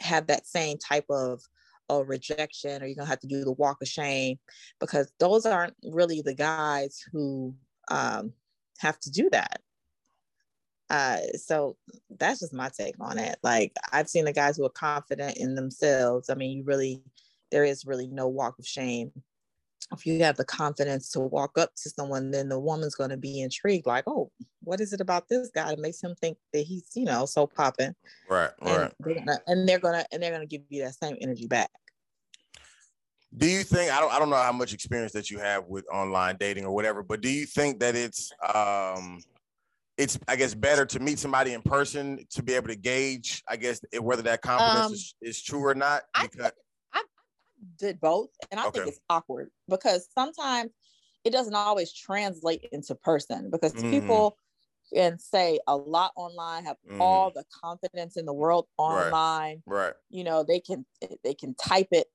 [0.00, 1.42] have that same type of
[1.88, 4.38] of rejection or you're going to have to do the walk of shame
[4.80, 7.54] because those aren't really the guys who
[7.90, 8.32] um,
[8.78, 9.60] have to do that.
[10.88, 11.76] Uh, so
[12.18, 13.36] that's just my take on it.
[13.42, 16.30] Like i've seen the guys who are confident in themselves.
[16.30, 17.02] I mean you really
[17.50, 19.12] there is really no walk of shame
[19.92, 23.16] if you have the confidence to walk up to someone, then the woman's going to
[23.16, 24.30] be intrigued, like, oh,
[24.62, 27.46] what is it about this guy that makes him think that he's, you know, so
[27.46, 27.94] popping?
[28.28, 28.50] Right.
[28.62, 28.92] And, Right.
[28.98, 31.70] they're gonna, and they're gonna and they're gonna give you that same energy back.
[33.36, 35.84] Do you think I don't I don't know how much experience that you have with
[35.92, 39.20] online dating or whatever, but do you think that it's um
[39.96, 43.56] it's I guess better to meet somebody in person to be able to gauge, I
[43.56, 46.02] guess, whether that confidence Um, is, is true or not.
[46.20, 46.52] Because,
[47.76, 48.68] did both and i Okay.
[48.68, 50.70] think it's awkward because sometimes
[51.24, 53.90] it doesn't always translate into person because Mhm.
[53.90, 54.38] people
[54.94, 56.96] can say a lot online have Mhm.
[56.98, 59.94] all the confidence in the world online right.
[60.10, 60.86] you know they can
[61.24, 62.08] they can type it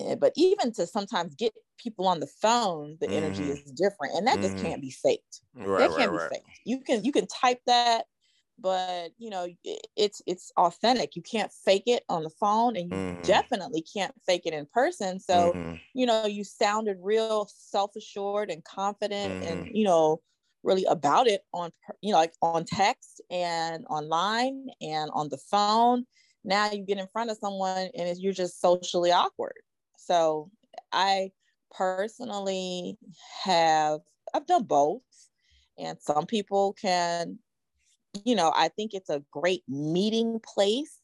[0.00, 3.50] eh, but even to sometimes get people on the phone the energy Mhm.
[3.50, 4.42] is different and that Mhm.
[4.42, 6.12] just can't be faked Right, that right, can't right.
[6.12, 8.06] be faked you can you can type that
[8.58, 9.48] but you know
[9.96, 13.24] it's it's authentic you can't fake it on the phone and you Mhm.
[13.24, 15.80] definitely can't fake it in person so Mhm.
[15.94, 19.42] you know you sounded real self-assured and confident Mm-hmm.
[19.42, 20.20] and you know
[20.62, 21.70] really about it on
[22.02, 26.04] you know like on text and online and on the phone
[26.44, 29.54] now you get in front of someone and it's, you're just socially awkward
[29.96, 30.50] so
[30.92, 31.30] i
[31.70, 32.98] personally
[33.44, 34.00] have
[34.34, 35.02] i've done both
[35.78, 37.38] and some people can
[38.24, 41.00] you know i think it's a great meeting place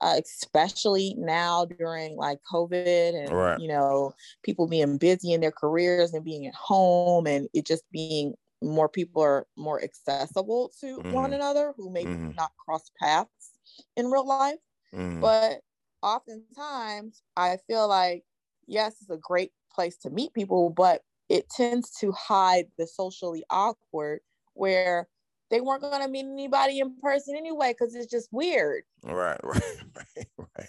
[0.00, 3.60] uh, especially now during like covid and Right.
[3.60, 7.84] you know people being busy in their careers and being at home and it just
[7.92, 11.34] being more people are more accessible to one Mhm.
[11.34, 12.34] another who maybe Mhm.
[12.36, 13.52] not cross paths
[13.96, 14.58] in real life
[14.92, 15.20] Mhm.
[15.20, 15.60] but
[16.02, 18.24] oftentimes i feel like
[18.66, 23.44] yes it's a great place to meet people but it tends to hide the socially
[23.50, 24.20] awkward
[24.54, 25.08] where
[25.50, 30.26] they weren't going to meet anybody in person anyway because it's just weird Right, right,
[30.58, 30.68] right,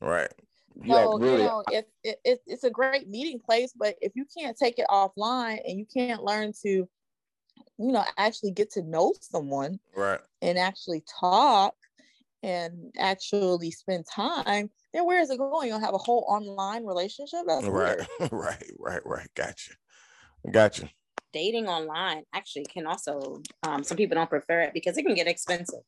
[0.00, 0.32] right,
[0.76, 0.88] right.
[0.88, 4.56] so you know if it, it, it's a great meeting place but if you can't
[4.56, 9.78] take it offline and you can't learn to you know actually get to know someone
[9.94, 10.20] Right.
[10.42, 11.74] and actually talk
[12.42, 17.40] and actually spend time then where is it going you'll have a whole online relationship
[17.46, 19.28] that's Right, weird right, right, right.
[19.34, 19.74] Gotcha.
[20.50, 20.90] Gotcha.
[21.32, 25.26] Dating online actually can also um, some people don't prefer it because it can get
[25.26, 25.82] expensive.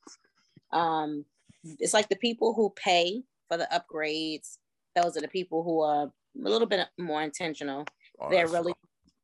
[0.72, 1.24] Um,
[1.64, 4.59] it's like the people who pay for the upgrades
[4.94, 7.87] those are the people who are a little bit more intentional.
[8.20, 8.74] Oh, they're really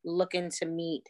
[0.05, 1.03] looking to meet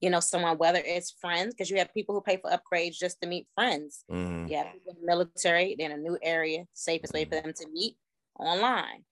[0.00, 3.20] you know someone whether it's friends because you have people who pay for upgrades just
[3.20, 4.04] to meet friends.
[4.10, 4.50] Mhm.
[4.50, 7.52] you have people in the military they're in a new area safest way for them
[7.54, 7.96] to meet
[8.38, 9.04] online.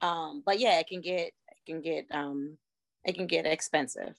[0.00, 2.58] Um but yeah it can get it can get um
[3.04, 4.14] it can get expensive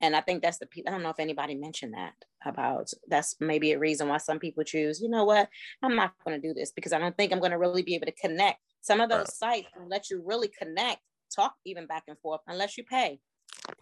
[0.00, 3.72] and i think that's the i don't know if anybody mentioned that about that's maybe
[3.72, 5.48] a reason why some people choose you know what
[5.82, 7.94] i'm not going to do this because i don't think i'm going to really be
[7.94, 11.00] able to connect some of those sites will let you really connect
[11.34, 13.20] talk even back and forth unless you pay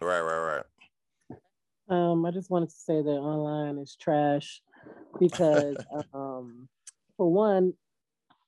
[0.01, 0.63] Right, right,
[1.29, 1.39] right.
[1.89, 4.61] Um, I just wanted to say that online is trash
[5.19, 5.75] because,
[6.13, 6.67] um,
[7.17, 7.73] for one,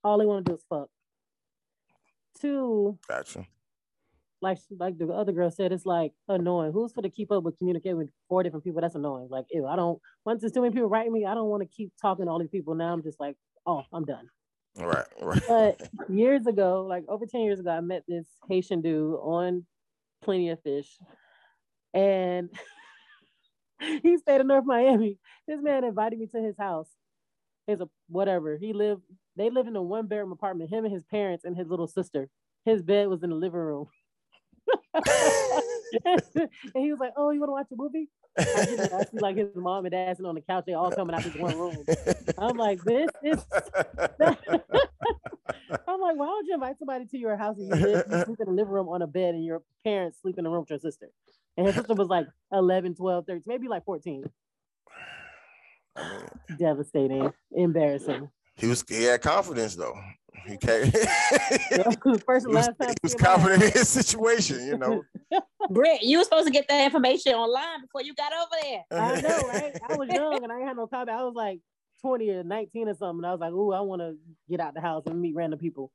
[0.04, 0.90] all they want to do is fuck.
[2.40, 3.46] Two, Gotcha.
[4.42, 6.72] Like like the other girl said, it's like annoying.
[6.72, 8.82] Who's for to keep up with communicating with four different people?
[8.82, 9.28] That's annoying.
[9.30, 10.00] Like, ew, I don't.
[10.26, 12.40] Once there's too many people writing me, I don't want to keep talking to all
[12.40, 12.76] these people.
[12.76, 14.28] Now I'm just like, oh, I'm done.
[14.78, 15.42] Right, right.
[15.48, 19.66] But years ago, like over 10 years ago, I met this Haitian dude on
[20.24, 20.98] Plenty of Fish.
[21.94, 22.50] And
[24.04, 25.18] he stayed in North Miami.
[25.48, 26.90] This man invited me to his house.
[27.68, 28.58] His a whatever.
[28.58, 29.04] He lived,
[29.36, 32.28] they lived in a one bedroom apartment, him and his parents and his little sister.
[32.66, 33.88] His bed was in the living room.
[36.06, 36.22] and
[36.76, 38.10] he was like, Oh, you want to watch a movie?
[38.38, 38.66] I.
[39.12, 41.34] See like his mom and dad sitting on the couch, they all coming out of
[41.34, 41.78] this one room.
[42.38, 43.46] I'm like, this is
[45.88, 48.40] I'm like, why would you invite somebody to your house and you live you sleep
[48.40, 50.70] in the living room on a bed and your parents sleep in the room with
[50.70, 51.10] your sister?
[51.58, 54.24] And his sister was like 11, 12, 13, maybe like 14.
[56.58, 58.30] Devastating, embarrassing.
[58.56, 60.00] He was he had confidence though.
[60.46, 60.92] He came.
[62.26, 64.78] First he was, last time he was she and I- confident in his situation, you
[64.78, 65.04] know.
[65.70, 68.84] Britt, you were supposed to get that information online before you got over there.
[68.92, 69.80] I know, right?
[69.90, 71.10] I was young and I ain't had no comment.
[71.10, 71.60] I was like
[72.02, 73.24] 20 or 19 or something.
[73.26, 74.16] I was like, ooh, I want to
[74.50, 75.92] get out the house and meet random people.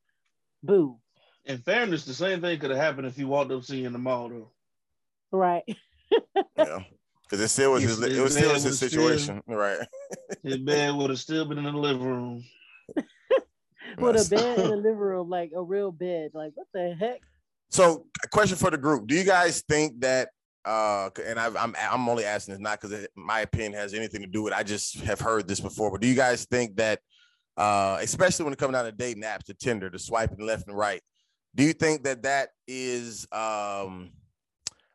[0.63, 0.99] Boo.
[1.45, 3.93] In fairness, the same thing could have happened if he walked up to you in
[3.93, 4.51] the mall, though.
[5.33, 5.63] Right.
[6.57, 6.81] Yeah.
[7.23, 9.43] Because it still was his, His- it was still man his was situation.
[9.47, 9.79] Right.
[10.43, 12.45] His bed would have still been in the living roroom.
[13.99, 16.33] With a bed in the living room, like a real bed.
[16.35, 17.21] Like, what the heck?
[17.71, 20.31] So, a question for the group: Do you guys think that?
[20.65, 24.27] Uh, and I've, I'm I'm only asking this not because my opinion has anything to
[24.27, 24.53] do with.
[24.53, 24.59] it.
[24.59, 25.93] I just have heard this before.
[25.93, 27.01] But do you guys think that,
[27.57, 30.77] uh, especially when it comes down to dating apps, to Tinder, to swiping left and
[30.77, 31.01] right,
[31.55, 34.11] do you think that that is, um,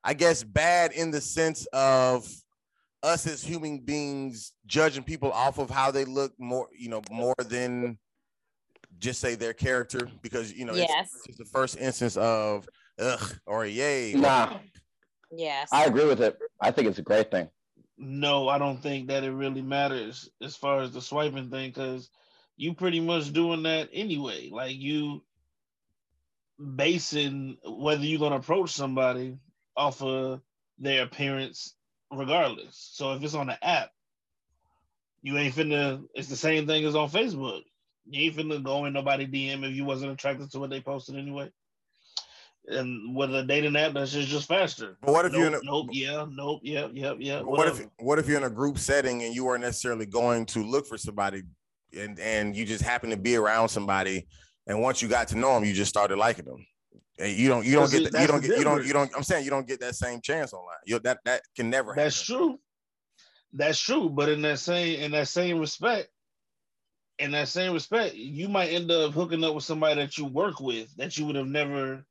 [0.03, 2.27] I guess, bad in the sense of
[3.03, 7.35] us as human beings judging people off of how they look more, you know, more
[7.47, 7.97] than
[9.01, 11.09] just say their character because you know it's- Yes.
[11.27, 14.13] it's, the first instance of ugh or yay.
[14.13, 14.59] Nah,
[15.33, 15.69] Yes.
[15.73, 16.37] I agree with it.
[16.61, 17.49] I think it's a great thing.
[17.97, 22.09] no, I don't think that it really matters as far as the swiping thing because
[22.57, 24.49] you pretty much doing that anyway.
[24.51, 25.23] Like you
[26.75, 29.37] basing whether you're gonna approach somebody
[29.75, 30.41] off of
[30.77, 31.75] their appearance,
[32.11, 32.89] regardless.
[32.93, 33.91] So if it's on the app,
[35.21, 36.03] you ain't finna.
[36.13, 37.61] It's the same thing as on Facebook.
[38.05, 41.15] You ain't finna go in nobody DM if you wasn't attracted to what they posted
[41.15, 41.51] anyway.
[42.67, 44.97] And with a dating app, that's just, just faster.
[45.01, 47.43] But what if nope, you're in a, nope, yeah, nope, yep, yep, yep.
[47.43, 50.63] what if what if you're in a group setting and you aren't necessarily going to
[50.63, 51.41] look for somebody
[51.97, 54.27] and and you just happen to be around somebody
[54.67, 56.65] and once you got to know them, you just started liking them.
[57.19, 59.23] And you don't you don't get the- you don't get you don't you don't I'm
[59.23, 60.77] saying you don't get that same chance online.
[60.85, 62.03] You that that can never happen.
[62.03, 62.59] That's true.
[63.53, 64.09] That's true.
[64.09, 66.09] But in that same in that same respect,
[67.21, 70.59] in that same respect, you might end up hooking up with somebody that you work
[70.59, 72.03] with that you would have never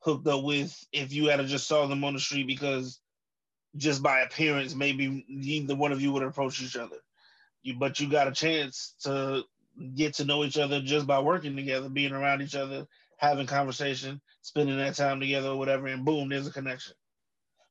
[0.00, 3.00] hooked up with if you had just saw them on the street because
[3.76, 6.96] just by appearance, maybe neither one of you would approach each other.
[7.62, 9.44] You but you got a chance to
[9.94, 12.86] get to know each other just by working together, being around each other,
[13.18, 16.94] having conversation, spending that time together or whatever, and boom, there's a connection.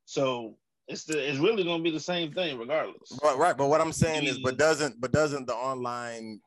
[0.06, 0.56] So
[0.88, 3.20] it's the it's really gonna be the same thing regardless.
[3.22, 3.58] Right, right.
[3.58, 6.40] But what I'm saying is, but doesn't but doesn't the online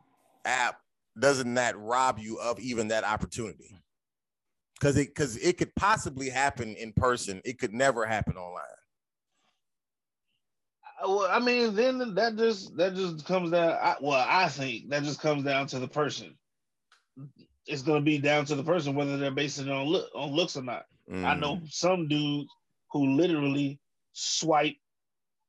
[0.45, 0.81] app
[1.19, 3.77] doesn't that rob you of even that opportunity?
[4.79, 7.41] Because it because it could possibly happen in person.
[7.45, 8.65] It could never happen online.
[11.03, 13.73] I- Well, I mean, then that just that just comes down.
[13.73, 16.37] I, well, I think that just comes down to the person.
[17.67, 20.57] It's gonna be down to the person whether they're basing it on look on looks
[20.57, 20.87] or not.
[21.11, 21.41] I Mm.
[21.41, 22.49] know some dudes
[22.93, 23.79] who literally
[24.13, 24.77] swipe.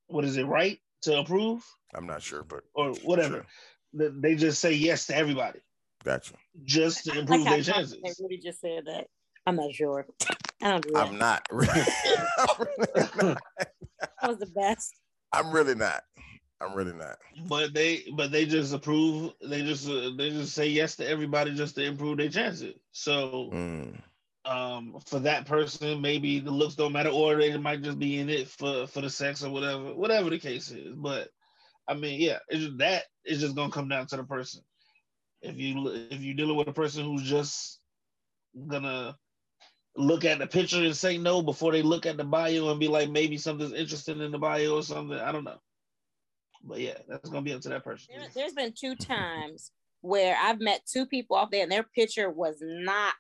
[0.08, 0.44] What is it?
[0.44, 1.64] Right to approve
[1.96, 3.40] I'm not sure, but or whatever.
[3.42, 3.46] Th-
[3.94, 5.60] They just say yes to everybody
[6.04, 6.34] gotcha.
[6.64, 7.98] just to improve how their chances.
[8.04, 9.08] They really just said that.
[9.46, 10.06] I'm not sure.
[10.62, 11.08] I don't do that.
[11.08, 11.48] I'm not.
[14.22, 14.94] That was the best.
[15.34, 16.04] I'm really not.
[16.62, 17.18] I'm really not.
[17.48, 19.34] But they but they just approve.
[19.42, 22.76] They just uh, they just say yes to everybody just to improve their chances.
[22.92, 24.00] So Mm.
[24.46, 28.30] um for that person maybe the looks don't matter or they might just be in
[28.30, 31.30] it for for the sex or whatever whatever the case is but
[31.88, 34.62] i mean yeah it's just that it's just gonna come down to the person
[35.42, 37.80] if you if you're dealing with a person who's just
[38.68, 39.16] gonna
[39.98, 42.88] look at the picture and say no before they look at the bio and be
[42.88, 45.58] like maybe something's interesting in the bio or something i don't know
[46.64, 49.72] but yeah that's gonna be up to that person There, there's been two times
[50.02, 53.14] where I've met two people off there and their picture was not.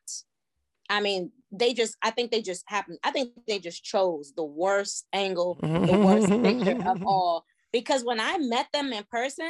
[0.90, 2.98] I mean, they just, I think they just happened.
[3.04, 7.46] I think they just chose the worst angle, the worst picture of all.
[7.72, 9.46] Because when I met them in person,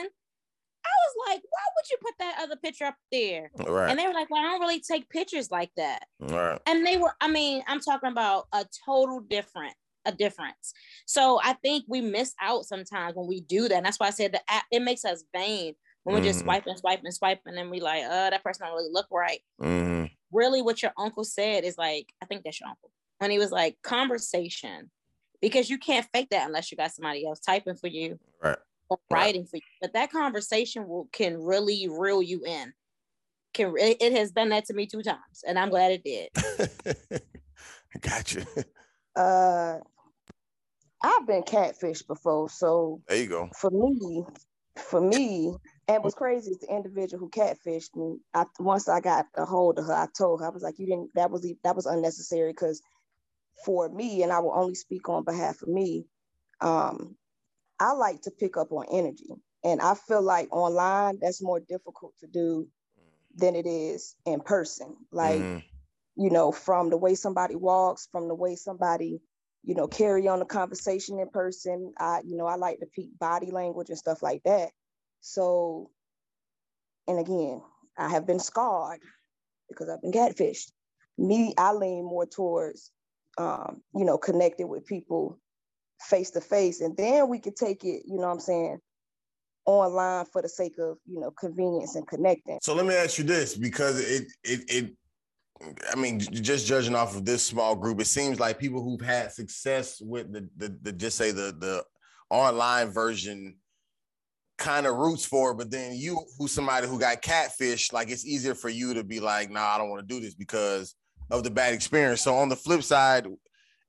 [0.84, 3.52] I was like, why would you put that other picture up there?
[3.68, 3.90] Right.
[3.90, 6.08] And they were like, well, I don't really take pictures like that.
[6.20, 6.60] Right.
[6.66, 9.74] And they were, I mean, I'm talking about a total different,
[10.06, 10.74] a difference.
[11.06, 13.76] So I think we miss out sometimes when we do that.
[13.76, 16.44] And that's why I said the app, it makes us vain when we just Mhm.
[16.46, 19.08] swipe and swipe and swipe and then we like, oh, that person don't really look
[19.12, 19.42] right.
[19.62, 20.10] Mhm.
[20.32, 22.92] Really what your uncle said is like, I think that's your uncle.
[23.20, 24.90] When he was like, conversation.
[25.42, 28.58] Because you can't fake that unless you got somebody else typing for you Right.
[28.90, 29.62] or writing for you.
[29.82, 32.74] But that conversation will can really reel you in.
[33.54, 36.30] Can it, it has done that to me two times, and I'm glad it did.
[38.02, 38.46] Gotcha.
[39.16, 39.80] Uh,
[41.04, 43.50] I've been catfished before, so There you go.
[43.58, 44.24] for me,
[44.78, 45.54] for me,
[45.88, 48.20] and what's crazy is the individual who catfished me.
[48.34, 50.86] I once I got a hold of her, I told her I was like, "You
[50.86, 51.10] didn't.
[51.16, 52.82] That was that was unnecessary because
[53.66, 56.06] for me, and I will only speak on behalf of me.
[56.62, 57.18] Um,
[57.80, 59.30] I like to pick up on energy,
[59.64, 62.68] and I feel like online that's more difficult to do
[63.36, 64.96] than it is in person.
[65.12, 65.64] Like Mhm.
[66.16, 69.22] you know, from the way somebody walks, from the way somebody,
[69.64, 71.94] you know, carry on the conversation in person.
[72.00, 74.72] I, you know, I like to peek body language and stuff like that.
[75.22, 75.92] So,
[77.08, 77.62] and again,
[77.98, 79.02] I have been scarred
[79.70, 80.72] because I've been catfished.
[81.18, 82.92] Me, I lean more towards,
[83.42, 85.40] um, you know, connected with people
[86.00, 88.80] face to face, and then we could take it, you know, what I'm saying,
[89.66, 92.60] online for the sake of, you know, convenience and connecting.
[92.62, 94.94] So let me ask you this, because it it it
[95.92, 99.32] I mean, just judging off of this small group, it seems like people who've had
[99.32, 101.84] success with the the, the just say the the
[102.30, 103.58] online version
[104.58, 108.26] kind of roots for it, but then you who's somebody who got catfish, like it's
[108.26, 110.96] easier for you to be like, nah, I don't want to do this because
[111.32, 112.22] of the bad experience.
[112.22, 113.26] So on the flip side,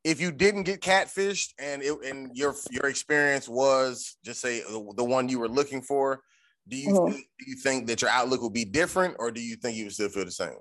[0.05, 4.93] if you didn't get catfished and it and your your experience was just say the,
[4.97, 6.23] the one you were looking for,
[6.69, 7.13] do you Mhm.
[7.13, 9.85] think, do you think that your outlook will be different, or do you think you
[9.85, 10.57] would still feel the same?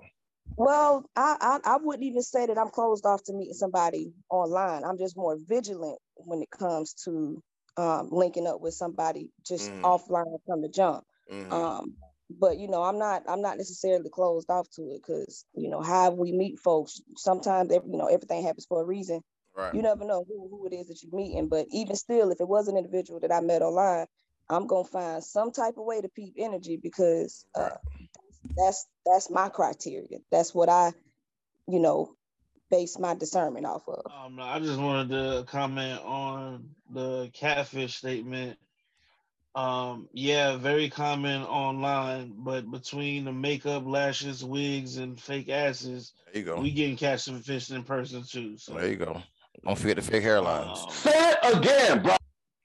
[0.56, 4.84] Well, I, I I wouldn't even say that I'm closed off to meeting somebody online.
[4.84, 7.42] I'm just more vigilant when it comes to
[7.76, 9.80] um, linking up with somebody just Mhm.
[9.82, 11.04] offline from the jump.
[11.30, 11.52] Mhm.
[11.52, 11.96] Um,
[12.38, 15.80] but you know, I'm not I'm not necessarily closed off to it because you know
[15.80, 17.00] how we meet folks.
[17.16, 19.20] Sometimes every, you know everything happens for a reason.
[19.56, 19.74] Right.
[19.74, 21.48] You never know who, who it is that you're meeting.
[21.48, 24.06] But even still, if it was an individual that I met online,
[24.48, 27.70] I'm gonna find some type of way to peep energy because uh,
[28.56, 30.18] that's that's my criteria.
[30.30, 30.92] That's what I,
[31.68, 32.14] you know,
[32.70, 34.10] base my discernment off of.
[34.10, 38.58] Um, I just wanted to comment on the catfish statement.
[39.54, 46.40] Um, yeah, very common online, but between the makeup, lashes, wigs, and fake asses, There
[46.40, 46.60] you go.
[46.60, 48.56] we getting catfish in person too.
[48.56, 49.20] So There you go.
[49.64, 50.90] Don't forget the fake hairlines.
[50.90, 52.16] Say it again, bro.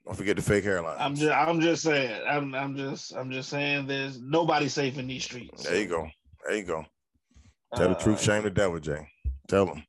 [0.06, 0.96] Don't forget the fake hairlines.
[1.00, 5.08] I'm just, I'm just saying, I'm, I'm just, I'm just saying, there's nobody safe in
[5.08, 5.64] these streets.
[5.64, 6.08] There you go.
[6.48, 6.86] There you go.
[7.76, 9.06] Tell the Uh, truth, shame the devil, Jay.
[9.50, 9.84] Tell them.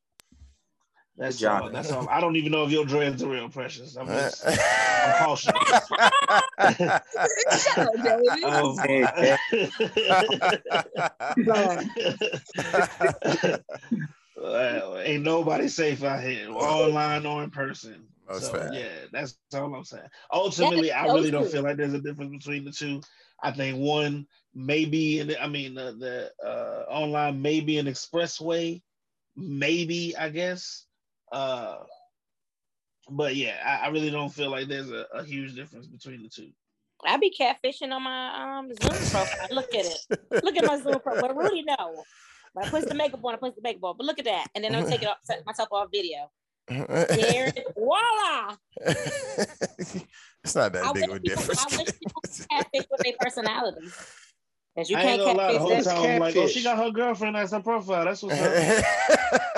[1.15, 1.61] That's Good job.
[1.63, 1.69] all.
[1.71, 2.07] That's all.
[2.09, 3.95] I don't even know if your dreads are real precious.
[3.95, 5.51] I'm just, I'm cautious.
[6.29, 8.43] Shut up, David.
[8.43, 8.77] Um,
[14.37, 18.05] well, ain't nobody safe out here, online or in person.
[18.27, 18.73] That's so, fair.
[18.73, 20.03] yeah, that's all I'm saying.
[20.31, 23.01] Ultimately, I so really don't feel like there's a difference between the two.
[23.41, 25.95] I think one maybe, and I mean the,
[26.41, 28.81] the uh, online maybe an expressway,
[29.35, 30.85] maybe I guess.
[31.31, 31.77] Uh,
[33.09, 36.29] but yeah, I, I really don't feel like there's a, a huge difference between the
[36.29, 36.51] two.
[37.05, 39.47] I be catfishing on my um Zoom profile.
[39.51, 40.43] Look at it.
[40.43, 41.21] Look at my Zoom profile.
[41.21, 42.03] But Rudy know.
[42.53, 43.95] But I push the makeup on, I push the makeup on.
[43.97, 44.47] But look at that.
[44.55, 46.29] And then I'll take it off, set myself off video.
[46.67, 48.55] There voila.
[48.81, 51.65] it's not that I big of a people, difference.
[51.73, 53.87] I wish people could catfish with their personality.
[54.75, 56.77] Because you I can't ain't lie, the catfish whole time I'm like, oh, she got
[56.77, 58.05] her girlfriend as her profile.
[58.05, 59.41] That's what's up.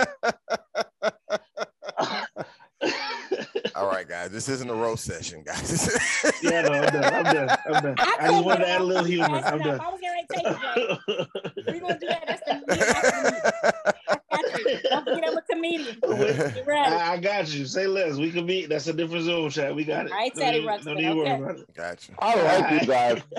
[4.02, 4.32] right, guys.
[4.32, 5.90] This isn't a roast session, guys.
[6.44, 7.04] yeah, no, I'm done.
[7.14, 7.58] I'm done.
[7.68, 7.96] I'm done.
[8.00, 9.42] I I just wanted to add a little humor.
[9.46, 9.80] I'm done.
[9.80, 12.24] I was getting ready to take it, We're gonna do that.
[12.28, 14.80] That's the that's the- Got you.
[14.90, 15.98] Don't forget I'm a comedian.
[16.02, 16.96] Get ready.
[16.96, 17.66] I, I got you.
[17.66, 18.16] Say less.
[18.16, 18.70] We can meet.
[18.70, 19.76] That's a different Zoom chat.
[19.76, 20.12] We got it.
[20.12, 21.42] All right, Don't Teddy even- Ruxpin, Don't even worry okay.
[21.44, 21.74] about it.
[21.76, 22.12] Gotcha.
[22.20, 23.22] I like you guys.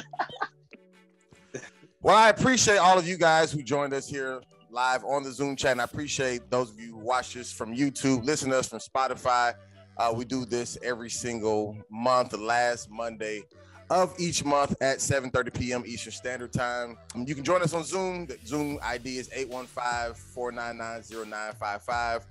[2.04, 5.54] Well, I appreciate all of you guys who joined us here live on the Zoom
[5.54, 5.70] chat.
[5.70, 8.80] And I appreciate those of you who watch us from YouTube, listen to us from
[8.80, 9.54] Spotify.
[9.96, 13.44] Uh, we do this every single month, last Monday
[13.90, 15.82] of each month at 7:30 p.m.
[15.86, 16.96] Eastern Standard Time.
[17.14, 18.26] Um, You can join us on Zoom.
[18.26, 22.22] The Zoom ID is 815-499-0955.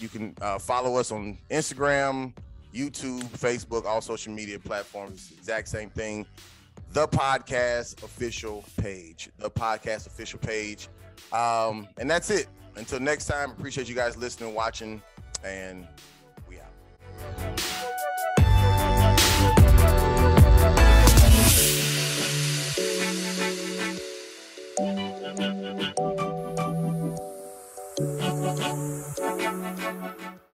[0.00, 2.32] You can uh, follow us on Instagram,
[2.72, 5.32] YouTube, Facebook, all social media platforms.
[5.36, 6.24] Exact same thing
[6.92, 9.28] the podcast official page.
[9.38, 10.88] The podcast official page.
[11.32, 12.46] Um, and that's it.
[12.76, 15.02] Until next time, appreciate you guys listening, watching,
[15.44, 15.86] and
[17.18, 17.57] Thank you.